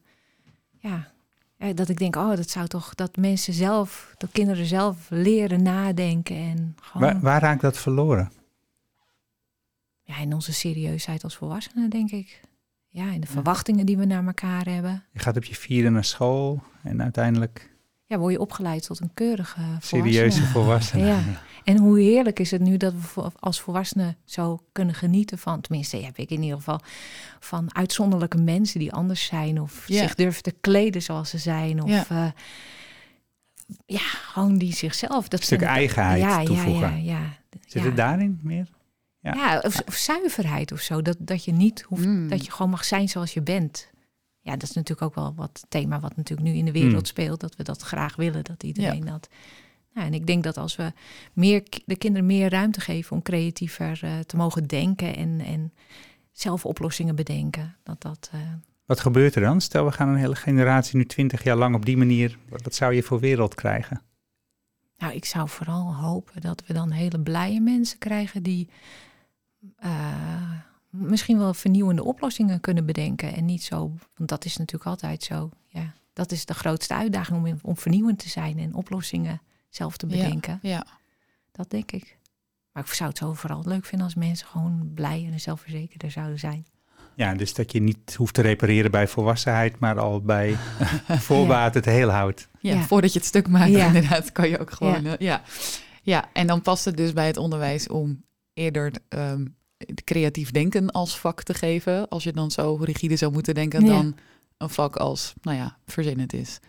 ja, 0.80 1.12
ja, 1.58 1.74
dat 1.74 1.90
ik 1.90 1.98
denk, 1.98 2.16
oh, 2.16 2.36
dat 2.36 2.50
zou 2.50 2.68
toch, 2.68 2.96
dat 2.96 3.16
mensen 3.16 3.54
zelf, 3.54 4.14
dat 4.18 4.32
kinderen 4.32 4.66
zelf 4.66 5.08
leren 5.10 5.64
nadenken 5.64 6.36
en 6.36 6.76
gewoon, 6.82 7.12
Waar, 7.12 7.22
waar 7.22 7.42
raakt 7.42 7.62
dat 7.62 7.78
verloren? 7.78 8.32
ja, 10.02 10.18
in 10.18 10.34
onze 10.34 10.54
serieusheid 10.54 11.24
als 11.24 11.36
volwassenen, 11.36 11.90
denk 11.90 12.12
ik. 12.12 12.42
Ja, 12.88 13.12
in 13.12 13.22
de 13.22 13.28
verwachtingen 13.28 13.86
die 13.86 13.98
we 13.98 14.06
naar 14.06 14.26
elkaar 14.26 14.66
hebben. 14.66 15.04
Je 15.12 15.20
gaat 15.20 15.38
op 15.38 15.44
je 15.44 15.56
vierde 15.56 15.90
naar 15.90 16.06
school 16.06 16.64
en 16.84 17.02
uiteindelijk 17.02 17.71
ja, 18.12 18.18
word 18.18 18.34
je 18.34 18.40
opgeleid 18.40 18.86
tot 18.86 19.00
een 19.00 19.12
keurige 19.14 19.60
volwassene. 19.62 20.02
serieuze 20.02 20.42
volwassenen. 20.46 21.08
Ja. 21.08 21.20
En 21.64 21.78
hoe 21.78 22.00
heerlijk 22.00 22.40
is 22.40 22.52
het 22.52 22.62
nu 22.62 22.78
dat 22.78 22.94
we 23.16 23.32
als 23.40 23.60
volwassenen 23.62 24.18
zo 24.26 24.60
kunnen 24.72 24.96
genieten 24.96 25.38
van, 25.38 25.62
tenminste 25.62 25.98
heb 25.98 26.18
ik 26.18 26.30
in 26.30 26.42
ieder 26.42 26.58
geval, 26.58 26.80
van 27.40 27.76
uitzonderlijke 27.76 28.38
mensen 28.38 28.80
die 28.80 28.94
anders 28.94 29.26
zijn 29.26 29.62
of 29.62 29.88
Ja. 29.88 30.02
zich 30.02 30.16
durven 30.16 30.44
te 30.44 30.54
kleden 30.62 31.02
zoals 31.02 31.30
ze 31.30 31.38
zijn. 31.38 31.84
Of 31.84 31.90
Ja. 31.90 32.06
ja, 32.10 32.34
ja 33.86 34.00
gewoon 34.00 34.58
die 34.58 34.74
zichzelf. 34.74 35.28
Dat 35.28 35.40
Een 35.40 35.46
stuk 35.46 35.62
eigenheid 35.62 36.22
ja, 36.22 36.44
toevoegen. 36.44 37.04
Ja, 37.04 37.18
ja, 37.18 37.38
Zit 37.68 37.84
het 37.84 37.96
daarin 37.96 38.40
meer? 38.44 38.68
Ja. 39.20 39.34
Ja, 39.34 39.60
of, 39.60 39.82
of 39.88 39.94
zuiverheid 39.96 40.72
of 40.72 40.80
zo. 40.80 41.02
Dat, 41.02 41.18
dat 41.20 41.46
je 41.46 41.52
niet 41.52 41.82
hoeft, 41.82 42.06
Mm. 42.06 42.30
dat 42.30 42.46
je 42.46 42.52
gewoon 42.52 42.72
mag 42.72 42.84
zijn 42.86 43.10
zoals 43.10 43.34
je 43.34 43.42
bent. 43.42 43.90
Ja, 44.42 44.52
dat 44.52 44.64
is 44.70 44.74
natuurlijk 44.74 45.02
ook 45.08 45.16
wel 45.16 45.34
wat 45.36 45.66
thema 45.70 46.00
wat 46.00 46.16
natuurlijk 46.16 46.50
nu 46.50 46.56
in 46.56 46.66
de 46.66 46.72
wereld 46.72 46.94
Mm. 46.94 47.06
speelt. 47.06 47.40
Dat 47.40 47.56
we 47.56 47.64
dat 47.64 47.82
graag 47.82 48.16
willen, 48.16 48.44
dat 48.44 48.64
iedereen 48.64 49.06
dat. 49.06 49.30
Nou, 49.94 50.08
en 50.08 50.14
ik 50.14 50.28
denk 50.28 50.44
dat 50.44 50.58
als 50.58 50.76
we 50.76 50.94
meer, 51.34 51.64
de 51.86 51.96
kinderen 51.96 52.26
meer 52.28 52.50
ruimte 52.50 52.82
geven 52.82 53.16
om 53.16 53.22
creatiever 53.22 54.00
eh, 54.04 54.20
te 54.20 54.36
mogen 54.36 54.68
denken 54.68 55.16
en, 55.16 55.40
en 55.40 55.74
zelf 56.32 56.66
oplossingen 56.66 57.16
bedenken, 57.16 57.76
dat 57.84 58.02
dat. 58.02 58.30
eh, 58.34 58.40
Wat 58.86 59.00
gebeurt 59.00 59.36
er 59.36 59.42
dan? 59.42 59.62
Stel, 59.62 59.86
we 59.86 59.92
gaan 59.92 60.08
een 60.10 60.16
hele 60.16 60.36
generatie 60.36 60.98
nu 60.98 61.06
twintig 61.06 61.44
jaar 61.44 61.56
lang 61.58 61.76
op 61.76 61.86
die 61.86 61.98
manier. 61.98 62.38
Wat 62.50 62.62
wat 62.62 62.76
zou 62.76 62.94
je 62.94 63.04
voor 63.04 63.20
wereld 63.20 63.56
krijgen? 63.56 64.02
Nou, 64.98 65.14
ik 65.14 65.26
zou 65.26 65.50
vooral 65.50 65.96
hopen 65.96 66.42
dat 66.42 66.64
we 66.68 66.74
dan 66.74 66.92
hele 66.92 67.20
blije 67.20 67.60
mensen 67.62 67.98
krijgen 67.98 68.44
die 68.44 68.70
eh, 69.78 70.52
misschien 70.92 71.38
wel 71.38 71.54
vernieuwende 71.54 72.04
oplossingen 72.04 72.60
kunnen 72.60 72.86
bedenken. 72.86 73.34
En 73.34 73.46
niet 73.46 73.64
zo, 73.64 73.92
want 74.18 74.30
dat 74.30 74.46
is 74.46 74.58
natuurlijk 74.58 74.90
altijd 74.90 75.24
zo. 75.24 75.50
Ja, 75.68 75.94
dat 76.14 76.32
is 76.32 76.46
de 76.46 76.54
grootste 76.54 76.94
uitdaging 76.94 77.46
om, 77.46 77.58
om 77.62 77.78
vernieuwend 77.78 78.20
te 78.20 78.30
zijn 78.30 78.60
en 78.60 78.74
oplossingen 78.74 79.42
zelf 79.70 79.98
te 79.98 80.06
bedenken. 80.08 80.60
Ja. 80.62 80.86
Dat 81.52 81.70
denk 81.70 81.92
ik. 81.92 82.18
Maar 82.72 82.84
ik 82.84 82.94
zou 82.94 83.10
het 83.10 83.18
zo 83.18 83.34
vooral 83.34 83.62
leuk 83.66 83.86
vinden 83.86 84.08
als 84.08 84.16
mensen 84.16 84.48
gewoon 84.48 84.92
blij 84.94 85.30
en 85.32 85.40
zelfverzekerder 85.40 86.12
zouden 86.12 86.40
zijn. 86.40 86.66
Ja, 87.16 87.34
dus 87.34 87.54
dat 87.54 87.72
je 87.72 87.80
niet 87.82 88.16
hoeft 88.16 88.34
te 88.34 88.42
repareren 88.42 88.92
bij 88.92 89.08
volwassenheid, 89.08 89.80
maar 89.80 90.00
al 90.00 90.22
bij 90.22 90.56
voorbaat 91.28 91.74
het 91.74 91.86
heel 91.86 92.10
houdt. 92.10 92.48
Ja, 92.60 92.74
Ja. 92.74 92.82
voordat 92.82 93.14
je 93.14 93.20
het 93.20 93.28
stuk 93.28 93.48
maakt, 93.48 93.72
Ja. 93.72 93.86
inderdaad, 93.86 94.32
kan 94.32 94.50
je 94.50 94.60
ook 94.60 94.72
gewoon. 94.72 95.04
Ja. 95.04 95.16
ja. 95.20 95.42
ja, 96.02 96.30
en 96.34 96.48
dan 96.48 96.62
past 96.62 96.86
het 96.86 96.98
dus 96.98 97.14
bij 97.14 97.28
het 97.28 97.38
onderwijs 97.38 97.88
om 97.88 98.24
eerder 98.54 98.92
ehm, 99.10 99.46
creatief 100.04 100.52
denken 100.52 100.92
als 100.92 101.20
vak 101.20 101.44
te 101.44 101.54
geven. 101.54 102.08
Als 102.10 102.24
je 102.24 102.32
dan 102.34 102.52
zo 102.52 102.78
rigide 102.82 103.16
zou 103.16 103.32
moeten 103.32 103.54
denken, 103.54 103.86
Ja. 103.86 103.92
dan 103.92 104.16
een 104.58 104.70
vak 104.70 104.96
als, 104.96 105.34
nou 105.42 105.58
ja, 105.58 105.78
verzinnend 105.86 106.34
is. 106.34 106.60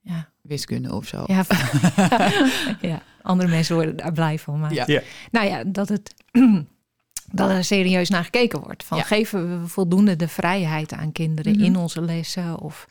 Ja, 0.00 0.28
Wiskunde 0.40 0.94
of 0.94 1.06
zo. 1.06 1.24
ja, 1.26 1.44
ja. 2.90 3.02
andere 3.22 3.48
mensen 3.48 3.74
worden 3.74 3.96
daar 3.96 4.12
blij 4.12 4.38
van. 4.38 4.60
Maar 4.60 4.72
Ja. 4.74 4.84
Ja. 4.86 5.02
nou 5.30 5.46
ja, 5.46 5.64
dat 5.64 5.88
het 5.88 6.14
dat 7.32 7.50
er 7.50 7.64
serieus 7.64 8.08
naar 8.08 8.24
gekeken 8.24 8.60
wordt. 8.60 8.84
Van 8.84 8.98
Ja. 8.98 9.04
geven 9.04 9.60
we 9.60 9.68
voldoende 9.68 10.16
de 10.16 10.28
vrijheid 10.28 10.92
aan 10.92 11.12
kinderen 11.12 11.52
Mhm. 11.52 11.64
in 11.64 11.76
onze 11.76 12.00
lessen? 12.02 12.60
Of 12.60 12.88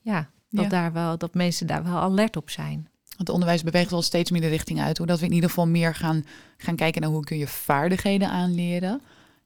ja, 0.00 0.30
dat, 0.50 0.64
Ja. 0.64 0.70
Daar 0.70 0.92
wel, 0.92 1.18
dat 1.18 1.34
mensen 1.34 1.66
daar 1.66 1.84
wel 1.84 1.96
alert 1.98 2.36
op 2.36 2.50
zijn. 2.50 2.88
Het 3.16 3.28
onderwijs 3.28 3.62
beweegt 3.62 3.90
wel 3.90 4.02
steeds 4.02 4.30
meer 4.30 4.40
de 4.40 4.46
richting 4.48 4.80
uit. 4.80 4.98
Hoe 4.98 5.06
dat 5.06 5.18
we 5.20 5.26
in 5.26 5.32
ieder 5.32 5.48
geval 5.48 5.66
meer 5.66 5.94
gaan, 5.94 6.24
gaan 6.56 6.76
kijken 6.76 7.00
naar 7.00 7.10
hoe 7.10 7.24
kun 7.24 7.38
je 7.38 7.46
vaardigheden 7.46 8.28
aanleren. 8.30 9.00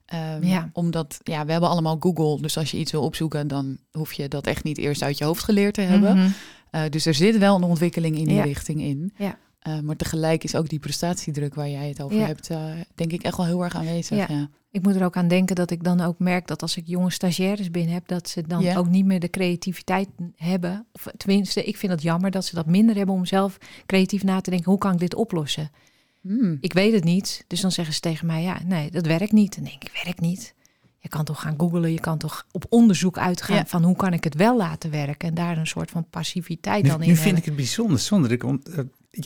Ehm, 0.07 0.45
Ja. 0.47 0.71
Omdat, 0.73 1.19
ja, 1.23 1.45
we 1.45 1.53
hebben 1.53 1.71
allemaal 1.71 1.97
Google. 2.01 2.41
Dus 2.43 2.57
als 2.59 2.71
je 2.71 2.77
iets 2.79 2.93
wil 2.93 3.03
opzoeken, 3.03 3.49
dan 3.49 3.79
hoef 3.93 4.13
je 4.13 4.29
dat 4.29 4.47
echt 4.47 4.65
niet 4.65 4.79
eerst 4.79 5.03
uit 5.03 5.19
je 5.19 5.25
hoofd 5.25 5.45
geleerd 5.45 5.75
te 5.75 5.81
hebben. 5.81 6.17
Mhm. 6.17 6.29
Eh, 6.71 6.83
dus 6.91 7.07
er 7.07 7.15
zit 7.15 7.39
wel 7.39 7.57
een 7.57 7.63
ontwikkeling 7.63 8.17
in 8.19 8.25
die 8.25 8.35
Ja. 8.35 8.43
richting 8.43 8.81
in. 8.81 9.13
Ja. 9.17 9.39
Eh, 9.59 9.79
maar 9.81 9.97
tegelijk 9.97 10.45
is 10.45 10.55
ook 10.55 10.69
die 10.69 10.79
prestatiedruk 10.79 11.55
waar 11.55 11.69
jij 11.69 11.89
het 11.89 12.03
over 12.03 12.17
Ja. 12.17 12.27
hebt, 12.27 12.51
eh, 12.51 12.65
denk 12.95 13.13
ik 13.13 13.23
echt 13.23 13.37
wel 13.37 13.47
heel 13.47 13.65
erg 13.65 13.75
aanwezig. 13.75 14.17
Ja. 14.19 14.27
Ja. 14.29 14.49
Ik 14.71 14.83
moet 14.83 14.95
er 14.95 15.05
ook 15.05 15.17
aan 15.17 15.29
denken 15.29 15.57
dat 15.57 15.71
ik 15.71 15.85
dan 15.85 16.01
ook 16.01 16.19
merk 16.19 16.47
dat 16.47 16.63
als 16.63 16.77
ik 16.77 16.87
jonge 16.87 17.11
stagiaires 17.11 17.71
binnen 17.71 17.95
heb, 17.95 18.09
dat 18.09 18.29
ze 18.29 18.43
dan 18.47 18.63
Ja. 18.63 18.77
ook 18.77 18.89
niet 18.89 19.05
meer 19.05 19.21
de 19.21 19.31
creativiteit 19.31 20.09
hebben. 20.37 20.87
Of 20.93 21.07
tenminste, 21.17 21.65
ik 21.65 21.77
vind 21.77 21.93
het 21.93 22.03
jammer 22.03 22.31
dat 22.31 22.45
ze 22.45 22.55
dat 22.55 22.67
minder 22.67 22.97
hebben 22.97 23.15
om 23.15 23.25
zelf 23.27 23.59
creatief 23.87 24.23
na 24.25 24.41
te 24.41 24.51
denken. 24.51 24.71
Hoe 24.71 24.79
kan 24.81 24.93
ik 24.93 24.99
dit 24.99 25.15
oplossen? 25.15 25.71
Hmm. 26.21 26.59
Ik 26.61 26.73
weet 26.73 26.93
het 26.93 27.05
niet. 27.05 27.45
Dus 27.47 27.61
dan 27.61 27.73
zeggen 27.73 27.95
ze 27.95 28.01
tegen 28.01 28.27
mij, 28.27 28.43
ja, 28.43 28.61
nee, 28.67 28.91
dat 28.91 29.07
werkt 29.07 29.33
niet. 29.33 29.55
Dan 29.55 29.65
denk 29.65 29.85
ik, 29.85 30.01
werkt 30.05 30.21
niet. 30.21 30.55
Je 31.09 31.15
kan 31.17 31.25
toch 31.25 31.41
gaan 31.41 31.55
googlen, 31.59 31.93
je 31.93 32.01
kan 32.01 32.19
toch 32.19 32.47
op 32.53 32.65
onderzoek 32.69 33.19
uitgaan 33.19 33.57
Ja. 33.57 33.67
van 33.67 33.85
hoe 33.85 33.97
kan 33.97 34.13
ik 34.13 34.25
het 34.25 34.35
wel 34.35 34.57
laten 34.57 34.91
werken. 34.91 35.29
En 35.29 35.35
daar 35.35 35.57
een 35.59 35.67
soort 35.67 35.91
van 35.91 36.07
passiviteit 36.11 36.83
Nu, 36.83 36.89
dan 36.89 37.01
in 37.03 37.09
nu 37.09 37.13
vind 37.15 37.25
hebben. 37.25 37.39
ik 37.41 37.45
het 37.45 37.57
bijzonder. 37.57 37.99
Zonder, 37.99 38.33
ik, 38.33 38.43
eh, 38.45 38.53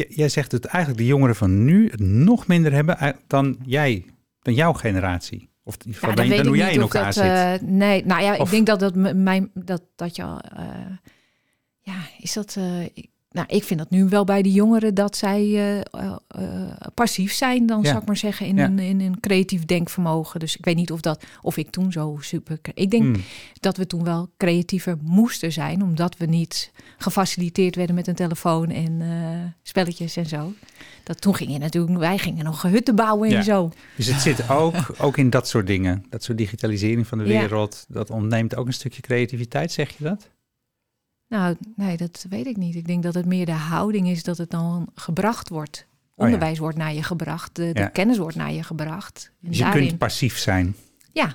jij 0.09 0.29
zegt 0.29 0.51
dat 0.51 0.64
eigenlijk 0.64 1.03
de 1.05 1.09
jongeren 1.09 1.37
van 1.37 1.64
nu 1.64 1.88
het 1.90 2.01
nog 2.01 2.47
minder 2.47 2.73
hebben 2.73 2.99
eh, 2.99 3.09
dan 3.27 3.59
jij, 3.64 4.05
dan 4.42 4.55
jouw 4.55 4.73
generatie. 4.73 5.51
Of 5.64 5.75
in 5.75 5.81
ieder 5.87 5.95
geval 6.01 6.11
Ja, 6.11 6.16
dan, 6.16 6.25
dan 6.25 6.35
weet 6.35 6.45
dan 6.45 6.47
hoe 6.55 6.57
jij 6.62 6.73
in 6.75 6.81
elkaar 6.81 7.05
dat, 7.05 7.14
zit. 7.14 7.25
eh, 7.25 7.53
nee, 7.68 8.07
nou 8.07 8.23
ja, 8.23 8.37
Of- 8.37 8.45
ik 8.45 8.51
denk 8.51 8.66
dat 8.66 8.81
dat 8.81 9.14
mijn 9.16 9.51
dat 9.55 9.83
dat 9.97 10.16
je 10.16 10.23
al, 10.23 10.38
eh, 10.40 10.64
ja, 11.81 11.95
is 12.18 12.33
dat. 12.33 12.57
eh, 12.57 12.83
ik, 12.85 13.09
nou, 13.33 13.47
ik 13.51 13.64
vind 13.64 13.79
dat 13.81 13.90
nu 13.90 14.09
wel 14.09 14.25
bij 14.25 14.42
de 14.42 14.51
jongeren 14.53 14.95
dat 14.95 15.16
zij 15.16 15.40
eh, 15.40 15.79
eh, 15.79 15.85
eh, 16.29 16.42
passief 16.95 17.33
zijn, 17.33 17.66
dan 17.66 17.81
Ja. 17.83 17.88
zou 17.88 17.99
ik 18.01 18.07
maar 18.07 18.16
zeggen, 18.16 18.47
in, 18.47 18.57
Ja. 18.57 18.64
een, 18.64 18.79
in 18.79 19.01
een 19.01 19.21
creatief 19.21 19.64
denkvermogen. 19.64 20.40
Dus 20.40 20.57
ik 20.57 20.64
weet 20.64 20.77
niet 20.77 20.92
of 20.92 21.01
dat 21.01 21.25
of 21.42 21.57
ik 21.57 21.71
toen 21.71 21.92
zo 21.92 22.16
super. 22.21 22.59
Ik 22.75 22.90
denk 22.90 23.03
Hmm. 23.03 23.23
dat 23.61 23.77
we 23.77 23.87
toen 23.87 24.05
wel 24.05 24.31
creatiever 24.37 24.97
moesten 25.03 25.53
zijn, 25.53 25.83
omdat 25.83 26.16
we 26.16 26.27
niet 26.27 26.73
gefaciliteerd 26.99 27.77
werden 27.77 27.95
met 27.95 28.07
een 28.07 28.14
telefoon 28.14 28.71
en 28.71 29.03
spelletjes 29.62 30.16
en 30.16 30.27
zo. 30.27 30.53
Dat 31.05 31.21
toen 31.21 31.35
ging 31.35 31.53
je 31.53 31.59
natuurlijk, 31.59 31.99
wij 31.99 32.18
gingen 32.18 32.45
nog 32.45 32.62
hutten 32.62 32.97
bouwen 32.97 33.31
en 33.31 33.45
zo. 33.45 33.71
Dus 33.97 34.07
het 34.07 34.21
zit 34.21 34.51
ook, 34.51 34.75
ook 34.99 35.16
in 35.16 35.31
dat 35.31 35.49
soort 35.49 35.66
dingen. 35.66 36.05
Dat 36.11 36.23
soort 36.23 36.38
digitalisering 36.38 37.07
van 37.07 37.18
de 37.18 37.25
wereld. 37.25 37.85
Dat 37.88 38.11
ontneemt 38.11 38.57
ook 38.57 38.66
een 38.66 38.73
stukje 38.73 39.01
creativiteit, 39.03 39.73
zeg 39.73 39.97
je 39.99 40.05
dat? 40.05 40.29
Nou, 41.33 41.57
nee, 41.77 41.97
dat 41.97 42.27
weet 42.29 42.47
ik 42.47 42.57
niet. 42.57 42.75
Ik 42.75 42.87
denk 42.87 43.03
dat 43.03 43.14
het 43.14 43.27
meer 43.27 43.47
de 43.47 43.53
houding 43.53 44.09
is 44.09 44.23
dat 44.23 44.38
het 44.38 44.51
dan 44.51 44.88
gebracht 44.95 45.49
wordt. 45.49 45.87
ja. 46.16 46.25
Onderwijs 46.25 46.59
wordt 46.59 46.77
naar 46.77 46.95
je 46.95 47.03
gebracht, 47.03 47.57
de, 47.57 47.73
de 47.73 47.81
Ja. 47.81 47.87
kennis 47.87 48.18
wordt 48.18 48.37
naar 48.37 48.53
je 48.53 48.62
gebracht. 48.62 49.31
En 49.42 49.49
Dus 49.49 49.59
je 49.59 49.64
daarin, 49.64 49.87
kunt 49.87 49.99
passief 49.99 50.38
zijn. 50.38 50.75
ja, 51.12 51.35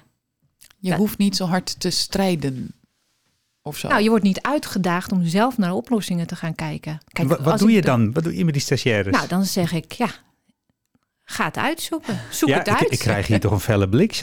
Je 0.80 0.96
hoeft 0.96 1.18
niet 1.18 1.36
zo 1.36 1.46
hard 1.46 1.80
te 1.80 1.90
strijden. 1.90 2.72
Of 3.62 3.78
zo. 3.78 3.88
nou, 3.88 4.02
je 4.04 4.10
wordt 4.10 4.24
niet 4.24 4.42
uitgedaagd 4.42 5.12
om 5.12 5.26
zelf 5.26 5.58
naar 5.58 5.74
oplossingen 5.74 6.28
te 6.28 6.36
gaan 6.36 6.56
kijken. 6.56 7.00
Kijk, 7.08 7.28
Wa- 7.28 7.42
wat 7.42 7.60
doe 7.60 7.72
je 7.72 7.82
dan? 7.82 8.12
Wat 8.14 8.24
doe 8.24 8.36
je 8.38 8.46
met 8.46 8.54
die 8.54 8.64
stagiaires? 8.64 9.16
Nou, 9.16 9.28
dan 9.28 9.46
zeg 9.46 9.72
ik, 9.74 9.92
ja, 9.92 10.10
ga 11.30 11.46
het 11.46 11.58
uitzoeken. 11.58 12.20
Zoek 12.30 12.50
ja, 12.50 12.58
het 12.58 12.68
ik, 12.68 12.74
uit. 12.74 12.92
ik 12.92 13.00
krijg 13.00 13.28
hier 13.28 13.40
toch 13.40 13.52
een 13.52 13.60
felle 13.60 13.90
blik. 13.90 14.12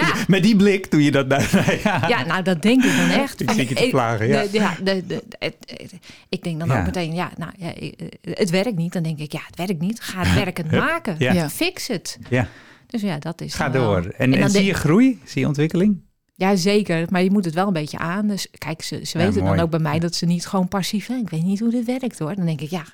ja. 0.00 0.14
Met 0.28 0.42
die 0.42 0.56
blik 0.56 0.90
doe 0.90 1.04
je 1.04 1.10
dat. 1.10 1.26
nou, 1.28 1.42
ja. 1.84 2.08
ja, 2.08 2.24
nou, 2.26 2.42
dat 2.42 2.62
denk 2.62 2.84
ik 2.84 2.96
dan 2.96 3.08
echt. 3.08 3.40
Ik 3.40 3.50
zit 3.50 3.68
je 3.68 3.74
te 3.74 3.84
Ik- 3.84 3.90
plagen, 3.90 4.26
ja. 4.28 4.42
de- 4.42 4.48
ja, 4.52 4.74
de- 4.82 5.06
de- 5.06 5.22
het- 5.38 5.56
het- 5.66 5.92
ik 6.28 6.42
denk 6.42 6.58
dan 6.58 6.70
ook 6.72 6.84
meteen, 6.84 7.14
ja, 7.14 7.30
nou, 7.36 7.52
ja, 7.56 7.74
eh, 7.74 7.92
het 8.22 8.50
werkt 8.50 8.76
niet. 8.76 8.92
Dan 8.92 9.02
denk 9.02 9.18
ik, 9.18 9.32
ja, 9.32 9.40
het 9.46 9.56
werkt 9.56 9.80
niet. 9.80 10.00
Ga 10.00 10.22
het 10.22 10.34
werkend 10.34 10.70
maken. 10.70 11.14
Ja. 11.18 11.50
Fix 11.50 11.86
het. 11.88 12.18
Ja. 12.30 12.48
Dus 12.86 13.00
ja, 13.00 13.18
dat 13.18 13.40
is 13.40 13.54
Ga 13.54 13.68
door. 13.68 14.06
En, 14.16 14.32
zie 14.32 14.52
denk- 14.52 14.64
je 14.66 14.74
groei? 14.74 15.18
Zie 15.24 15.40
je 15.40 15.46
ontwikkeling? 15.46 16.00
Ja, 16.34 16.56
zeker. 16.56 17.06
Maar 17.10 17.22
je 17.22 17.30
moet 17.30 17.44
het 17.44 17.54
wel 17.54 17.66
een 17.66 17.72
beetje 17.72 17.98
aan. 17.98 18.26
Dus 18.26 18.46
kijk, 18.58 18.82
ze, 18.82 19.00
ze 19.04 19.18
weten 19.18 19.44
dan 19.44 19.58
ook 19.60 19.70
bij 19.70 19.78
mij 19.80 19.98
dat 19.98 20.14
ze 20.14 20.26
niet 20.26 20.46
gewoon 20.46 20.68
passief 20.68 21.04
zijn. 21.04 21.20
Ik 21.20 21.30
weet 21.30 21.44
niet 21.44 21.60
hoe 21.60 21.70
dit 21.70 21.84
werkt 21.86 22.18
hoor. 22.18 22.34
Dan 22.34 22.46
denk 22.46 22.60
ik, 22.60 22.70
ja, 22.70 22.84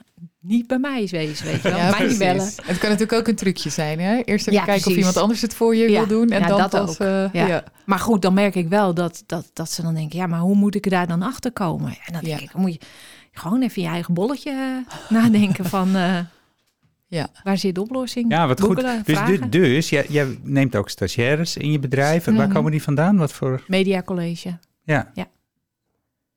niet 0.46 0.66
bij 0.66 0.78
mij 0.78 1.08
wezen, 1.10 1.46
weet 1.46 1.62
je 1.62 1.68
wel. 1.68 1.76
Ja, 1.78 1.90
mij 1.98 2.06
niet 2.06 2.18
bellen. 2.18 2.44
Het 2.44 2.78
kan 2.78 2.90
natuurlijk 2.90 3.12
ook 3.12 3.28
een 3.28 3.34
trucje 3.34 3.70
zijn. 3.70 4.00
Hè? 4.00 4.16
Eerst 4.16 4.46
even 4.48 4.52
Ja, 4.60 4.64
kijken 4.64 4.90
of 4.90 4.96
iemand 4.96 5.16
anders 5.16 5.40
het 5.40 5.54
voor 5.54 5.76
je 5.76 5.90
Ja. 5.90 5.98
wil 5.98 6.06
doen. 6.06 6.28
En 6.30 6.40
Ja, 6.40 6.46
dan 6.46 6.58
dat 6.58 6.70
pas, 6.70 6.90
ook. 6.90 6.98
eh, 7.06 7.32
Ja. 7.32 7.46
ja. 7.46 7.64
Maar 7.86 7.98
goed, 7.98 8.22
dan 8.22 8.34
merk 8.34 8.54
ik 8.54 8.68
wel 8.68 8.94
dat, 8.94 9.22
dat, 9.26 9.50
dat 9.52 9.70
ze 9.70 9.82
dan 9.82 9.94
denken, 9.94 10.18
ja, 10.18 10.26
maar 10.26 10.40
hoe 10.40 10.54
moet 10.54 10.74
ik 10.74 10.84
er 10.84 10.90
daar 10.90 11.06
dan 11.06 11.22
achter 11.22 11.52
komen? 11.52 11.90
En 12.06 12.12
dan 12.12 12.22
denk 12.22 12.40
ik, 12.40 12.52
dan 12.52 12.60
moet 12.60 12.72
je 12.72 12.80
gewoon 13.32 13.62
even 13.62 13.82
je 13.82 13.88
eigen 13.88 14.14
bolletje 14.14 14.50
eh, 14.50 14.94
nadenken 15.10 15.64
van 15.64 15.96
eh, 15.96 16.18
Ja. 17.06 17.28
waar 17.42 17.58
zit 17.58 17.74
de 17.74 17.80
oplossing? 17.80 18.30
Ja, 18.30 18.46
wat 18.46 18.60
goed. 18.60 18.76
Dus, 18.76 19.02
vragen. 19.04 19.50
du- 19.50 19.60
dus 19.60 19.88
jij, 19.88 20.06
jij 20.08 20.38
neemt 20.42 20.76
ook 20.76 20.88
stagiaires 20.88 21.56
in 21.56 21.72
je 21.72 21.78
bedrijf. 21.78 22.26
En 22.26 22.34
waar 22.36 22.46
Mhm. 22.46 22.54
komen 22.54 22.70
die 22.70 22.82
vandaan? 22.82 23.16
Wat 23.16 23.32
voor... 23.32 23.64
Media 23.66 24.02
College. 24.02 24.58
Ja. 24.84 25.10
Ja. 25.14 25.26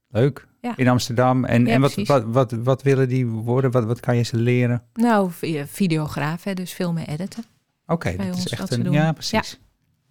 Leuk. 0.10 0.48
Ja. 0.68 0.74
In 0.78 0.88
Amsterdam. 0.88 1.46
En, 1.46 1.66
Ja, 1.66 1.74
en 1.74 1.82
wat, 1.82 1.94
wat, 1.96 2.24
wat, 2.24 2.52
wat 2.52 2.82
willen 2.82 3.10
die 3.10 3.26
worden? 3.28 3.72
Wat, 3.72 3.86
wat 3.86 4.00
kan 4.00 4.16
je 4.18 4.24
ze 4.24 4.38
leren? 4.38 4.84
Nou, 4.94 5.32
vi- 5.32 5.64
videograaf, 5.68 6.44
hè, 6.44 6.54
dus 6.54 6.74
filmen, 6.74 7.08
editen. 7.08 7.44
Oké, 7.86 8.14
Bij 8.16 8.26
dat 8.26 8.36
ons 8.36 8.46
is 8.46 8.52
echt 8.52 8.72
een... 8.72 8.92
Ja, 8.92 9.12
precies. 9.12 9.60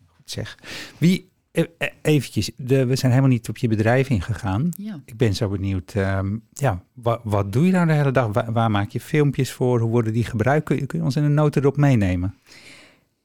Goed 0.07 0.31
zeg. 0.31 0.59
Wie... 0.99 1.29
eh, 1.51 1.65
eh, 1.79 1.89
Eventjes, 2.03 2.51
de, 2.57 2.87
we 2.87 2.97
zijn 2.97 3.13
helemaal 3.13 3.33
niet 3.33 3.49
op 3.49 3.57
je 3.57 3.69
bedrijf 3.69 4.09
ingegaan. 4.09 4.69
Ja. 4.77 5.01
Ik 5.05 5.17
ben 5.17 5.35
zo 5.35 5.49
benieuwd, 5.49 5.93
ehm, 5.95 6.37
ja, 6.53 6.83
wat, 6.93 7.21
wat 7.25 7.53
doe 7.53 7.67
je 7.67 7.73
nou 7.73 7.87
de 7.87 7.93
hele 7.93 8.11
dag? 8.11 8.33
Waar, 8.33 8.53
waar 8.53 8.71
maak 8.71 8.91
je 8.91 9.01
filmpjes 9.01 9.53
voor? 9.53 9.81
Hoe 9.81 9.91
worden 9.91 10.13
die 10.13 10.25
gebruikt? 10.25 10.65
Kun 10.65 10.77
je, 10.77 10.87
kun 10.87 10.99
je 10.99 11.05
ons 11.05 11.17
in 11.17 11.25
een 11.25 11.39
erop 11.55 11.77
meenemen? 11.77 12.35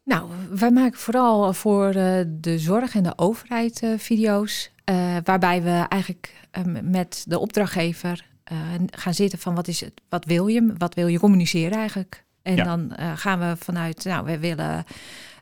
Nou, 0.04 0.30
wij 0.50 0.72
maken 0.72 1.00
vooral 1.00 1.54
voor 1.54 1.88
eh, 1.88 2.26
de 2.28 2.60
zorg 2.60 2.96
en 2.96 3.04
de 3.04 3.14
overheid 3.16 3.82
eh, 3.84 3.90
video's. 3.98 4.71
Eh, 4.92 5.16
waarbij 5.24 5.64
we 5.64 5.86
eigenlijk 5.90 6.34
eh, 6.52 6.64
met 6.84 7.24
de 7.28 7.40
opdrachtgever 7.40 8.26
eh, 8.44 8.58
gaan 8.92 9.14
zitten 9.14 9.40
van 9.40 9.56
wat, 9.56 9.68
is 9.68 9.82
het, 9.82 10.02
wat 10.10 10.26
wil 10.26 10.48
je? 10.48 10.74
Wat 10.78 10.94
wil 10.96 11.08
je 11.08 11.20
communiceren 11.20 11.78
eigenlijk? 11.78 12.24
En 12.42 12.56
Ja. 12.56 12.64
dan 12.64 12.92
eh, 12.96 13.12
gaan 13.16 13.40
we 13.40 13.56
vanuit, 13.58 14.04
nou, 14.04 14.26
we 14.26 14.40
willen 14.40 14.84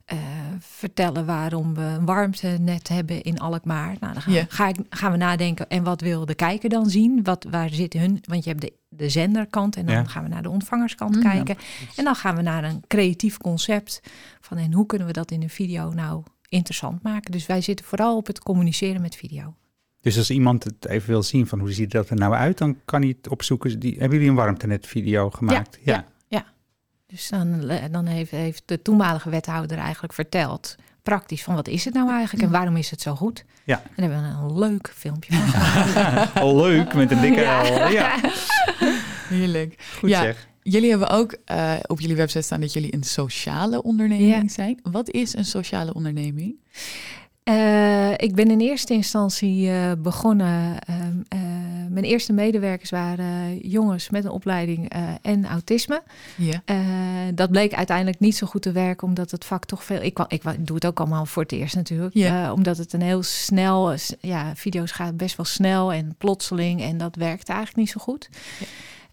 eh, 0.06 0.18
vertellen 0.60 1.26
waarom 1.26 1.74
we 1.74 1.82
een 1.82 2.06
warmtenet 2.06 2.88
hebben 2.88 3.22
in 3.22 3.40
Alkmaar. 3.40 3.96
Nou, 4.00 4.14
dan 4.14 4.22
gaan, 4.22 4.34
Ja. 4.34 4.46
ga 4.50 4.68
ik, 4.68 4.76
gaan 4.90 5.12
we 5.12 5.18
nadenken, 5.18 5.70
en 5.70 5.84
wat 5.84 6.02
wil 6.02 6.26
de 6.26 6.36
kijker 6.36 6.70
dan 6.70 6.90
zien? 6.90 7.24
Wat, 7.24 7.46
waar 7.50 7.70
zit 7.70 7.94
hun? 7.94 8.20
Want 8.28 8.44
je 8.44 8.50
hebt 8.50 8.62
de, 8.62 8.74
de 8.90 9.10
zenderkant 9.10 9.76
en 9.76 9.86
dan 9.86 9.96
Ja. 9.96 10.04
gaan 10.04 10.24
we 10.24 10.30
naar 10.30 10.42
de 10.44 10.50
ontvangerskant 10.50 11.16
Mm, 11.16 11.22
ja. 11.22 11.32
kijken. 11.32 11.56
En 11.96 12.04
dan 12.04 12.16
gaan 12.16 12.36
we 12.36 12.42
naar 12.42 12.64
een 12.64 12.84
creatief 12.88 13.38
concept 13.38 14.02
van 14.42 14.58
en 14.58 14.74
hoe 14.74 14.86
kunnen 14.86 15.08
we 15.08 15.14
dat 15.14 15.32
in 15.32 15.42
een 15.42 15.50
video 15.50 15.92
nou 15.92 16.24
interessant 16.50 17.04
maken. 17.04 17.32
Dus 17.32 17.46
wij 17.46 17.62
zitten 17.62 17.86
vooral 17.86 18.18
op 18.18 18.28
het 18.28 18.40
communiceren 18.40 19.02
met 19.02 19.16
video. 19.16 19.54
Dus 20.02 20.18
als 20.18 20.30
iemand 20.30 20.64
het 20.64 20.86
even 20.88 21.10
wil 21.10 21.24
zien 21.24 21.48
van 21.48 21.60
hoe 21.60 21.72
ziet 21.72 21.92
dat 21.92 22.10
er 22.10 22.16
nou 22.16 22.34
uit, 22.34 22.58
dan 22.58 22.78
kan 22.86 23.02
hij 23.02 23.16
het 23.22 23.30
opzoeken. 23.32 23.80
Die, 23.80 23.92
hebben 23.92 24.12
jullie 24.12 24.30
een 24.30 24.36
warmtenet 24.36 24.88
video 24.88 25.30
gemaakt? 25.30 25.80
ja. 25.84 26.06
Dus 27.12 27.30
dan, 27.30 27.72
dan 27.92 28.06
heeft, 28.06 28.32
heeft 28.32 28.64
de 28.66 28.82
toenmalige 28.82 29.30
wethouder 29.30 29.78
eigenlijk 29.78 30.14
verteld, 30.14 30.76
praktisch, 31.04 31.44
van 31.44 31.56
wat 31.56 31.68
is 31.68 31.86
het 31.86 31.94
nou 31.94 32.12
eigenlijk 32.12 32.44
en 32.44 32.52
waarom 32.52 32.76
is 32.78 32.90
het 32.92 33.02
zo 33.02 33.16
goed. 33.16 33.46
Ja. 33.64 33.82
En 33.82 33.92
daar 33.96 34.10
hebben 34.10 34.40
we 34.40 34.48
een 34.48 34.60
leuk 34.60 34.92
filmpje 34.96 35.34
van 35.34 35.48
gemaakt. 35.48 36.34
Al 36.40 36.56
leuk, 36.56 36.94
met 36.94 37.12
een 37.12 37.22
dikke 37.22 37.40
Ja. 37.40 37.62
L. 37.62 37.92
Ja, 37.92 38.20
Heerlijk. 39.30 39.76
goed 40.00 40.10
Ja. 40.10 40.22
zeg. 40.22 40.48
Jullie 40.72 40.90
hebben 40.90 41.10
ook 41.10 41.38
eh, 41.46 41.74
op 41.88 42.00
jullie 42.00 42.16
website 42.16 42.42
staan 42.42 42.62
dat 42.62 42.74
jullie 42.74 42.94
een 42.94 43.04
sociale 43.04 43.82
onderneming 43.84 44.42
Ja. 44.44 44.48
zijn. 44.48 44.80
Wat 44.84 45.10
is 45.10 45.36
een 45.36 45.46
sociale 45.46 45.94
onderneming? 45.94 46.56
Eh, 47.44 48.12
ik 48.12 48.36
ben 48.36 48.52
in 48.52 48.60
eerste 48.60 48.94
instantie 48.94 49.70
eh, 49.70 49.92
begonnen. 49.98 50.80
ehm, 50.80 51.18
eh, 51.28 51.40
mijn 51.90 52.06
eerste 52.06 52.34
medewerkers 52.34 52.90
waren 52.90 53.58
jongens 53.58 54.10
met 54.10 54.24
een 54.26 54.32
opleiding 54.32 54.92
en 55.22 55.46
autisme. 55.46 56.04
Ja. 56.38 56.62
Dat 57.34 57.50
bleek 57.52 57.74
uiteindelijk 57.74 58.20
niet 58.20 58.36
zo 58.36 58.48
goed 58.48 58.62
te 58.62 58.72
werken, 58.72 59.08
omdat 59.08 59.32
het 59.32 59.46
vak 59.46 59.66
toch 59.66 59.84
veel. 59.84 60.02
Ik, 60.02 60.20
ik, 60.28 60.44
wa- 60.44 60.56
doe 60.60 60.76
het 60.76 60.86
ook 60.86 61.00
allemaal 61.00 61.26
voor 61.26 61.44
het 61.44 61.52
eerst 61.52 61.76
natuurlijk. 61.76 62.14
Ja. 62.14 62.54
Omdat 62.54 62.78
het 62.78 62.94
een 62.94 63.02
heel 63.02 63.24
snel. 63.24 63.94
Ja, 64.20 64.56
video's 64.56 64.92
gaan 64.92 65.16
best 65.16 65.38
wel 65.38 65.46
snel 65.46 65.94
en 65.94 66.16
plotseling. 66.18 66.82
En 66.82 66.98
dat 66.98 67.16
werkte 67.16 67.52
eigenlijk 67.52 67.80
niet 67.82 67.90
zo 67.90 68.00
goed. 68.02 68.30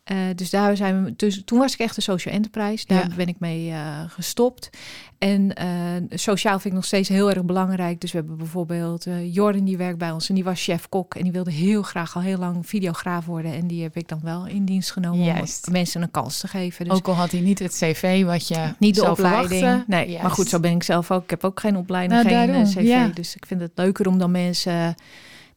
Eh, 0.07 0.17
dus 0.35 0.51
daar 0.51 0.77
zijn 0.77 1.05
we. 1.05 1.15
Dus 1.17 1.43
toen 1.45 1.59
was 1.59 1.73
ik 1.73 1.79
echt 1.79 1.97
een 1.97 2.03
social 2.03 2.35
enterprise. 2.35 2.87
Daar 2.87 3.09
Ja. 3.09 3.15
ben 3.17 3.27
ik 3.29 3.39
mee 3.39 3.71
eh, 3.71 4.01
gestopt. 4.09 4.71
En 5.19 5.55
eh, 5.55 5.69
sociaal 6.11 6.53
vind 6.53 6.65
ik 6.65 6.73
nog 6.73 6.85
steeds 6.85 7.09
heel 7.09 7.31
erg 7.31 7.45
belangrijk. 7.45 8.01
Dus 8.01 8.13
we 8.13 8.19
hebben 8.19 8.37
bijvoorbeeld 8.37 9.07
Jorin 9.33 9.65
die 9.65 9.77
werkt 9.77 9.99
bij 9.99 10.11
ons 10.11 10.29
en 10.29 10.35
die 10.35 10.45
was 10.45 10.63
chef-kok. 10.63 11.15
En 11.15 11.23
die 11.23 11.33
wilde 11.33 11.51
heel 11.51 11.83
graag 11.83 12.17
al 12.17 12.23
heel 12.23 12.39
lang 12.39 12.67
videograaf 12.67 13.25
worden. 13.27 13.53
En 13.53 13.67
die 13.67 13.83
heb 13.83 13.97
ik 13.97 14.09
dan 14.09 14.21
wel 14.23 14.47
in 14.47 14.65
dienst 14.65 14.91
genomen 14.93 15.25
Juist. 15.25 15.67
om 15.67 15.73
mensen 15.73 16.03
een 16.03 16.11
kans 16.11 16.39
te 16.41 16.49
geven. 16.49 16.85
Dus 16.85 16.95
Ook 16.95 17.09
al 17.09 17.15
had 17.15 17.31
hij 17.31 17.41
niet 17.41 17.59
het 17.59 17.73
cv 17.73 18.25
wat 18.25 18.49
je 18.49 18.75
niet 18.79 18.95
de 18.95 19.01
zou 19.01 19.13
opleiding. 19.13 19.49
verwachten. 19.61 19.85
Nee, 19.87 20.07
Juist. 20.07 20.23
maar 20.23 20.31
goed, 20.31 20.49
zo 20.49 20.61
ben 20.61 20.73
ik 20.73 20.83
zelf 20.83 21.11
ook. 21.11 21.23
Ik 21.23 21.31
heb 21.31 21.45
ook 21.45 21.61
geen 21.61 21.77
opleiding, 21.77 22.23
Nou, 22.23 22.35
geen 22.35 22.47
daarom, 22.47 22.65
cv. 22.65 22.81
ja. 22.83 23.07
Dus 23.07 23.37
ik 23.37 23.47
vind 23.47 23.61
het 23.61 23.73
leuker 23.75 24.07
om 24.09 24.19
dan 24.19 24.31
mensen, 24.31 24.95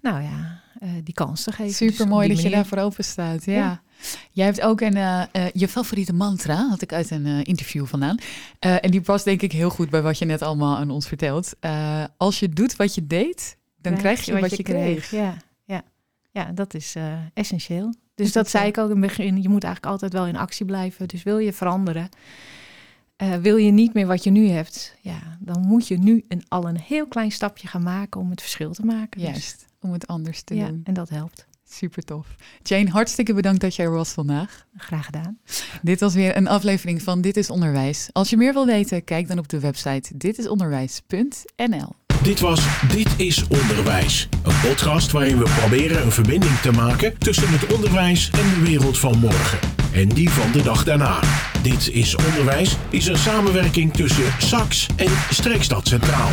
nou 0.01 0.21
ja, 0.21 0.61
die 1.03 1.13
kans 1.13 1.43
te 1.43 1.51
geven. 1.51 1.73
Super 1.73 2.07
mooi 2.07 2.27
Dus 2.27 2.35
dat 2.41 2.45
je 2.45 2.51
daarvoor 2.55 2.77
open 2.77 3.03
staat. 3.03 3.45
Ja. 3.45 3.53
Ja. 3.53 3.81
Jij 4.31 4.45
hebt 4.45 4.61
ook 4.61 4.81
een, 4.81 4.95
eh, 4.95 5.21
eh, 5.31 5.51
je 5.53 5.67
favoriete 5.67 6.13
mantra, 6.13 6.67
had 6.69 6.81
ik 6.81 6.93
uit 6.93 7.11
een 7.11 7.25
eh, 7.25 7.43
interview 7.43 7.85
vandaan. 7.85 8.17
En 8.59 8.91
die 8.91 9.01
past 9.01 9.25
denk 9.25 9.41
ik 9.41 9.51
heel 9.51 9.69
goed 9.69 9.89
bij 9.89 10.01
wat 10.01 10.17
je 10.17 10.25
net 10.25 10.41
allemaal 10.41 10.77
aan 10.77 10.89
ons 10.89 11.07
vertelt. 11.07 11.55
Als 12.17 12.39
je 12.39 12.49
doet 12.49 12.75
wat 12.75 12.95
je 12.95 13.07
deed, 13.07 13.57
dan 13.81 13.97
krijg 13.97 14.21
je 14.21 14.39
wat 14.39 14.57
je 14.57 14.63
kreeg. 14.63 15.11
Ja, 15.11 15.37
ja. 15.65 15.83
ja, 16.31 16.51
dat 16.51 16.73
is 16.73 16.95
essentieel. 17.33 17.93
Dus 18.15 18.31
dat 18.31 18.49
zei 18.49 18.67
ik 18.67 18.77
ook 18.77 18.89
in 18.89 19.01
het 19.01 19.07
begin. 19.07 19.41
Je 19.41 19.49
moet 19.49 19.63
eigenlijk 19.63 19.93
altijd 19.93 20.13
wel 20.13 20.27
in 20.27 20.37
actie 20.37 20.65
blijven. 20.65 21.07
Dus 21.07 21.23
wil 21.23 21.37
je 21.37 21.53
veranderen, 21.53 22.09
wil 23.41 23.57
je 23.57 23.71
niet 23.71 23.93
meer 23.93 24.07
wat 24.07 24.23
je 24.23 24.29
nu 24.29 24.47
hebt, 24.47 24.95
ja, 25.01 25.37
dan 25.39 25.61
moet 25.61 25.87
je 25.87 25.97
nu 25.97 26.25
een, 26.27 26.43
al 26.47 26.67
een 26.67 26.79
heel 26.79 27.07
klein 27.07 27.31
stapje 27.31 27.67
gaan 27.67 27.83
maken 27.83 28.21
om 28.21 28.29
het 28.29 28.41
verschil 28.41 28.73
te 28.73 28.85
maken. 28.85 29.19
Dus, 29.19 29.29
Juist, 29.29 29.65
om 29.79 29.91
het 29.91 30.07
anders 30.07 30.41
te 30.41 30.55
ja, 30.55 30.67
doen. 30.67 30.81
en 30.83 30.93
dat 30.93 31.09
helpt. 31.09 31.47
Super 31.71 32.03
tof. 32.03 32.27
Jane, 32.63 32.89
hartstikke 32.89 33.33
bedankt 33.33 33.61
dat 33.61 33.75
jij 33.75 33.85
er 33.85 33.91
was 33.91 34.09
vandaag. 34.09 34.65
Graag 34.77 35.05
gedaan. 35.05 35.39
Dit 35.81 35.99
was 35.99 36.13
weer 36.13 36.37
een 36.37 36.47
aflevering 36.47 37.01
van 37.01 37.21
Dit 37.21 37.37
is 37.37 37.49
Onderwijs. 37.49 38.09
Als 38.11 38.29
je 38.29 38.37
meer 38.37 38.53
wil 38.53 38.65
weten, 38.65 39.03
kijk 39.03 39.27
dan 39.27 39.37
op 39.37 39.49
de 39.49 39.59
website 39.59 40.17
ditisonderwijs.nl. 40.17 41.95
Dit 42.23 42.39
was 42.39 42.81
Dit 42.87 43.07
is 43.17 43.47
Onderwijs. 43.47 44.29
Een 44.43 44.59
podcast 44.61 45.11
waarin 45.11 45.37
we 45.37 45.55
proberen 45.59 46.05
een 46.05 46.11
verbinding 46.11 46.57
te 46.57 46.71
maken 46.71 47.17
tussen 47.17 47.49
het 47.49 47.73
onderwijs 47.73 48.29
en 48.29 48.49
de 48.49 48.61
wereld 48.65 48.97
van 48.97 49.19
morgen. 49.19 49.59
En 49.93 50.07
die 50.09 50.29
van 50.29 50.51
de 50.51 50.61
dag 50.61 50.83
daarna. 50.83 51.19
Dit 51.61 51.89
is 51.89 52.15
Onderwijs 52.15 52.77
is 52.89 53.07
een 53.07 53.17
samenwerking 53.17 53.93
tussen 53.93 54.33
SAX 54.37 54.87
en 54.95 55.11
Streekstad 55.29 55.87
Centraal. 55.87 56.31